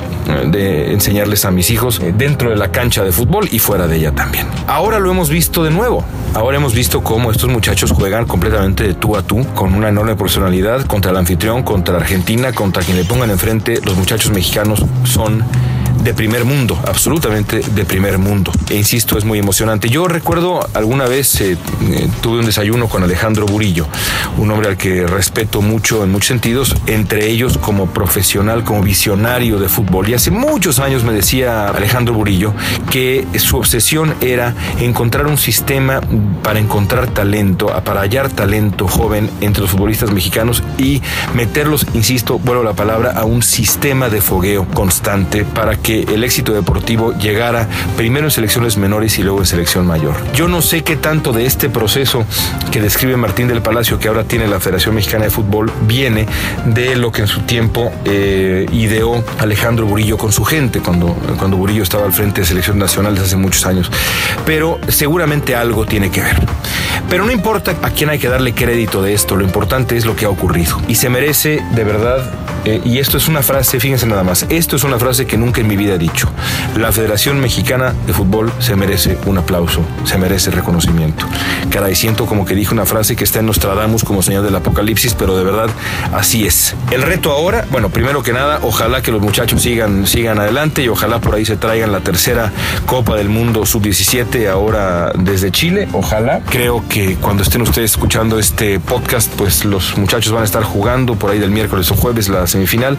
enseñarles 0.94 1.46
a 1.46 1.52
mis 1.52 1.70
hijos 1.72 2.02
dentro 2.18 2.50
de 2.50 2.56
la 2.56 2.72
cancha 2.72 3.04
de 3.04 3.12
fútbol 3.12 3.48
y 3.52 3.60
fuera 3.60 3.88
de 3.88 3.98
ella 3.98 4.12
también. 4.12 4.48
Ahora 4.68 5.00
lo 5.00 5.12
hemos 5.12 5.30
visto 5.30 5.64
de 5.64 5.72
nuevo. 5.72 6.04
Ahora 6.34 6.58
hemos 6.58 6.74
visto 6.74 7.04
cómo 7.04 7.32
estos 7.32 7.50
muchachos 7.50 7.92
juegan 7.92 8.26
completamente 8.26 8.84
de 8.84 8.94
tú 8.94 9.16
a 9.16 9.24
tú 9.24 9.46
con 9.54 9.74
una 9.74 9.90
enorme 9.90 10.16
personalidad 10.16 10.86
contra 10.86 11.12
el 11.12 11.18
anfitrión, 11.18 11.64
contra 11.64 11.98
Argentina, 11.98 12.52
contra 12.54 12.84
quien 12.84 12.98
le 12.98 13.06
pongan 13.06 13.30
enfrente. 13.30 13.80
Los 13.84 13.96
muchachos 13.96 14.32
mexicanos 14.32 14.84
son 15.04 15.44
de 16.04 16.14
primer 16.14 16.44
mundo, 16.44 16.78
absolutamente 16.86 17.62
de 17.62 17.86
primer 17.86 18.18
mundo. 18.18 18.52
E 18.70 18.76
insisto, 18.76 19.18
es 19.18 19.24
muy 19.24 19.40
emocionante. 19.40 19.90
Yo 19.90 20.08
recuerdo 20.08 20.68
alguna 20.74 21.06
vez 21.06 21.40
eh, 21.42 21.58
eh, 21.82 22.10
tuve 22.22 22.40
un 22.40 22.46
desayuno 22.46 22.88
con 22.88 23.04
Alejandro 23.04 23.46
Burillo, 23.46 23.88
un 24.38 24.52
hombre 24.52 24.70
al 24.70 24.78
que 24.78 25.08
respeto 25.08 25.62
mucho 25.62 26.04
en 26.04 26.12
muchos 26.12 26.28
sentidos, 26.28 26.76
entre 26.88 27.30
ellos 27.30 27.58
como 27.58 27.88
profesional, 27.88 28.64
como 28.64 28.82
visionario 28.82 29.60
de 29.60 29.70
fútbol. 29.70 30.10
Y 30.10 30.14
hace 30.14 30.32
muchos 30.32 30.80
años 30.80 31.04
me 31.04 31.14
decía 31.14 31.70
Alejandro 31.70 32.14
Burillo 32.14 32.54
que 32.92 33.26
su 33.38 33.58
obsesión 33.58 34.14
era 34.22 34.56
encontrar 34.80 35.28
un 35.28 35.38
sistema 35.38 36.02
para 36.44 36.60
encontrar 36.60 37.08
talento, 37.08 37.68
para 37.84 38.02
hallar 38.02 38.30
talento 38.30 38.88
joven 38.88 39.30
entre 39.42 39.62
los 39.62 39.72
futbolistas 39.72 40.12
mexicanos 40.12 40.64
y 40.78 41.02
meterlos, 41.34 41.86
insisto, 41.94 42.40
vuelvo 42.40 42.64
la 42.64 42.74
palabra, 42.74 43.12
a 43.12 43.24
un 43.24 43.42
sistema 43.42 44.10
de 44.10 44.22
fogueo 44.22 44.66
constante 44.74 45.46
para 45.46 45.78
que 45.78 45.93
el 46.02 46.24
éxito 46.24 46.54
deportivo 46.54 47.14
llegara 47.14 47.68
primero 47.96 48.26
en 48.26 48.32
selecciones 48.32 48.78
menores 48.78 49.18
y 49.20 49.24
luego 49.24 49.40
en 49.40 49.46
selección 49.46 49.86
mayor. 49.86 50.16
Yo 50.34 50.48
no 50.48 50.62
sé 50.62 50.84
qué 50.84 50.96
tanto 50.96 51.34
de 51.34 51.46
este 51.46 51.70
proceso 51.70 52.26
que 52.72 52.82
describe 52.82 53.18
Martín 53.18 53.48
del 53.48 53.62
Palacio, 53.62 54.00
que 54.00 54.08
ahora 54.08 54.24
tiene 54.24 54.48
la 54.48 54.60
Federación 54.60 54.96
Mexicana 54.96 55.26
de 55.26 55.32
Fútbol, 55.32 55.72
viene 55.88 56.26
de 56.66 56.96
lo 56.96 57.12
que 57.12 57.22
en 57.22 57.28
su 57.28 57.42
tiempo 57.42 57.92
eh, 58.06 58.66
ideó 58.72 59.24
Alejandro 59.40 59.86
Burillo 59.86 60.18
con 60.18 60.32
su 60.32 60.44
gente, 60.44 60.80
cuando, 60.80 61.16
cuando 61.38 61.58
Burillo 61.58 61.84
estaba 61.84 62.06
al 62.06 62.14
frente 62.14 62.42
de 62.42 62.48
Selección 62.48 62.80
Nacional 62.80 63.14
desde 63.14 63.28
hace 63.28 63.38
muchos 63.38 63.66
años. 63.66 63.92
Pero 64.46 64.80
seguramente 64.88 65.56
algo 65.56 65.86
tiene 65.86 66.10
que 66.10 66.22
ver. 66.22 66.36
Pero 67.10 67.26
no 67.26 67.32
importa 67.32 67.76
a 67.82 67.90
quién 67.90 68.10
hay 68.10 68.20
que 68.20 68.30
darle 68.30 68.54
crédito 68.54 69.02
de 69.02 69.14
esto, 69.14 69.36
lo 69.36 69.44
importante 69.44 69.98
es 69.98 70.06
lo 70.06 70.16
que 70.16 70.26
ha 70.26 70.30
ocurrido. 70.30 70.82
Y 70.88 70.96
se 70.96 71.10
merece 71.10 71.62
de 71.76 71.84
verdad, 71.84 72.24
eh, 72.66 72.82
y 72.86 73.00
esto 73.00 73.18
es 73.18 73.28
una 73.28 73.42
frase, 73.42 73.80
fíjense 73.80 74.06
nada 74.06 74.24
más, 74.24 74.46
esto 74.50 74.76
es 74.76 74.84
una 74.84 74.98
frase 74.98 75.26
que 75.26 75.38
nunca 75.38 75.62
en 75.62 75.68
mi 75.68 75.76
vida 75.76 75.96
he 75.96 75.98
dicho. 75.98 76.30
La 76.78 76.92
Federación 76.92 77.40
Mexicana 77.40 77.94
de 78.08 78.14
Fútbol 78.14 78.52
se 78.60 78.76
merece 78.76 79.18
un 79.26 79.38
aplauso, 79.38 79.82
se 80.06 80.18
merece 80.18 80.52
reconocimiento. 80.52 81.26
Caray, 81.70 81.96
siento 81.96 82.26
como 82.26 82.46
que 82.46 82.56
dije 82.56 82.74
una 82.74 82.86
frase 82.86 83.16
que 83.16 83.24
está 83.24 83.40
en 83.40 83.48
Nostradamus 83.48 84.04
como 84.04 84.22
señal 84.22 84.44
del 84.44 84.56
apocalipsis, 84.56 85.14
pero 85.14 85.36
de 85.36 85.44
verdad 85.44 85.70
así 86.14 86.46
es. 86.46 86.76
El 86.92 87.02
reto 87.02 87.32
ahora, 87.32 87.66
bueno, 87.70 87.90
primero 87.90 88.24
que 88.24 88.34
nada, 88.34 88.60
ojalá 88.62 89.02
que 89.02 89.12
los 89.12 89.22
muchachos 89.22 89.62
sigan, 89.62 90.08
sigan 90.08 90.40
adelante 90.40 90.84
y 90.84 90.88
ojalá 90.88 91.20
por 91.20 91.36
ahí 91.36 91.46
se 91.46 91.58
traigan 91.58 91.92
la 91.92 92.00
tercera 92.00 92.52
Copa 92.86 93.16
del 93.16 93.30
Mundo 93.30 93.66
Sub-17 93.66 94.50
ahora 94.50 95.12
desde 95.18 95.52
Chile, 95.52 95.88
ojalá. 95.92 96.42
Creo 96.50 96.84
que 96.88 97.16
cuando 97.16 97.44
estén 97.44 97.62
ustedes 97.62 97.92
escuchando 97.92 98.40
este 98.40 98.80
podcast, 98.80 99.32
pues 99.36 99.66
los 99.66 99.98
muchachos 99.98 100.32
van 100.32 100.44
a 100.44 100.46
estar 100.46 100.64
jugando 100.64 101.16
por 101.16 101.32
ahí 101.32 101.40
del 101.40 101.52
miércoles 101.52 101.92
o 101.92 101.96
jueves 101.96 102.30
la 102.30 102.48
semifinal. 102.54 102.98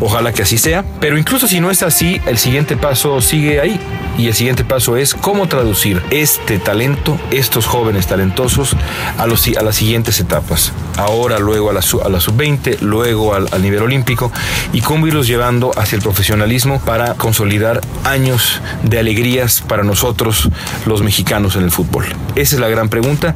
Ojalá 0.00 0.32
que 0.32 0.42
así 0.42 0.58
sea. 0.58 0.84
Pero 1.00 1.16
incluso 1.16 1.46
si 1.46 1.60
no 1.60 1.70
es 1.70 1.82
así, 1.82 2.20
el 2.26 2.38
siguiente 2.38 2.76
paso 2.76 3.20
sigue 3.20 3.60
ahí. 3.60 3.80
Y 4.16 4.28
el 4.28 4.34
siguiente 4.34 4.64
paso 4.64 4.96
es 4.96 5.14
cómo 5.14 5.48
traducir 5.48 6.00
este 6.10 6.58
talento, 6.58 7.18
estos 7.30 7.66
jóvenes 7.66 8.06
talentosos, 8.06 8.76
a, 9.18 9.26
los, 9.26 9.46
a 9.48 9.62
las 9.62 9.74
siguientes 9.74 10.20
etapas. 10.20 10.72
Ahora, 10.96 11.40
luego 11.40 11.70
a 11.70 11.72
la, 11.72 11.80
a 11.80 12.08
la 12.08 12.20
sub-20, 12.20 12.80
luego 12.80 13.34
al, 13.34 13.48
al 13.50 13.62
nivel 13.62 13.82
olímpico, 13.82 14.30
y 14.72 14.82
cómo 14.82 15.08
irlos 15.08 15.26
llevando 15.26 15.72
hacia 15.76 15.96
el 15.96 16.02
profesionalismo 16.02 16.80
para 16.80 17.14
consolidar 17.14 17.80
años 18.04 18.60
de 18.84 19.00
alegrías 19.00 19.62
para 19.62 19.82
nosotros, 19.82 20.48
los 20.86 21.02
mexicanos 21.02 21.56
en 21.56 21.64
el 21.64 21.72
fútbol. 21.72 22.06
Esa 22.36 22.54
es 22.54 22.60
la 22.60 22.68
gran 22.68 22.88
pregunta. 22.88 23.34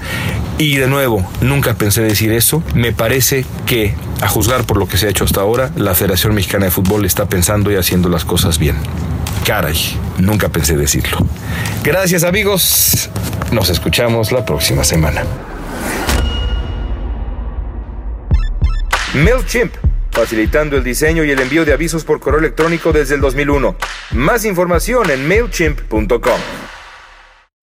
Y 0.58 0.76
de 0.76 0.88
nuevo, 0.88 1.28
nunca 1.40 1.74
pensé 1.74 2.02
decir 2.02 2.32
eso. 2.32 2.62
Me 2.74 2.92
parece 2.92 3.44
que, 3.66 3.94
a 4.20 4.28
juzgar 4.28 4.64
por 4.64 4.78
lo 4.78 4.88
que 4.88 4.96
se 4.96 5.06
ha 5.06 5.10
hecho 5.10 5.24
hasta 5.24 5.40
ahora, 5.40 5.70
la 5.76 5.94
Federación 5.94 6.34
Mexicana 6.34 6.66
de 6.66 6.70
Fútbol 6.70 7.04
está 7.04 7.28
pensando 7.28 7.70
y 7.70 7.76
haciendo 7.76 8.08
las 8.08 8.24
cosas 8.24 8.58
bien. 8.58 8.76
Caray, 9.46 9.98
nunca 10.18 10.48
pensé 10.48 10.76
decirlo. 10.76 11.18
Gracias 11.82 12.24
amigos. 12.24 13.10
Nos 13.52 13.70
escuchamos 13.70 14.32
la 14.32 14.44
próxima 14.44 14.84
semana. 14.84 15.22
MailChimp, 19.14 19.74
facilitando 20.10 20.76
el 20.76 20.84
diseño 20.84 21.24
y 21.24 21.30
el 21.30 21.40
envío 21.40 21.64
de 21.64 21.72
avisos 21.72 22.04
por 22.04 22.20
correo 22.20 22.40
electrónico 22.40 22.92
desde 22.92 23.14
el 23.14 23.20
2001. 23.20 23.76
Más 24.12 24.44
información 24.44 25.10
en 25.10 25.26
mailchimp.com. 25.26 26.40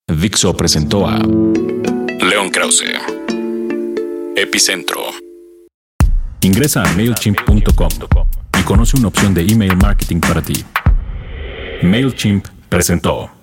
Dixo 0.07 0.55
presentó 0.55 1.07
a 1.07 1.17
León 1.17 2.49
Krause. 2.51 2.83
Epicentro. 4.35 5.14
Ingresa 6.45 6.83
a 6.83 6.93
mailchimp.com 6.93 7.89
y 8.59 8.63
conoce 8.65 8.97
una 8.97 9.07
opción 9.07 9.33
de 9.33 9.41
email 9.41 9.75
marketing 9.77 10.19
para 10.19 10.43
ti. 10.43 10.63
MailChimp 11.81 12.45
presentó. 12.69 13.34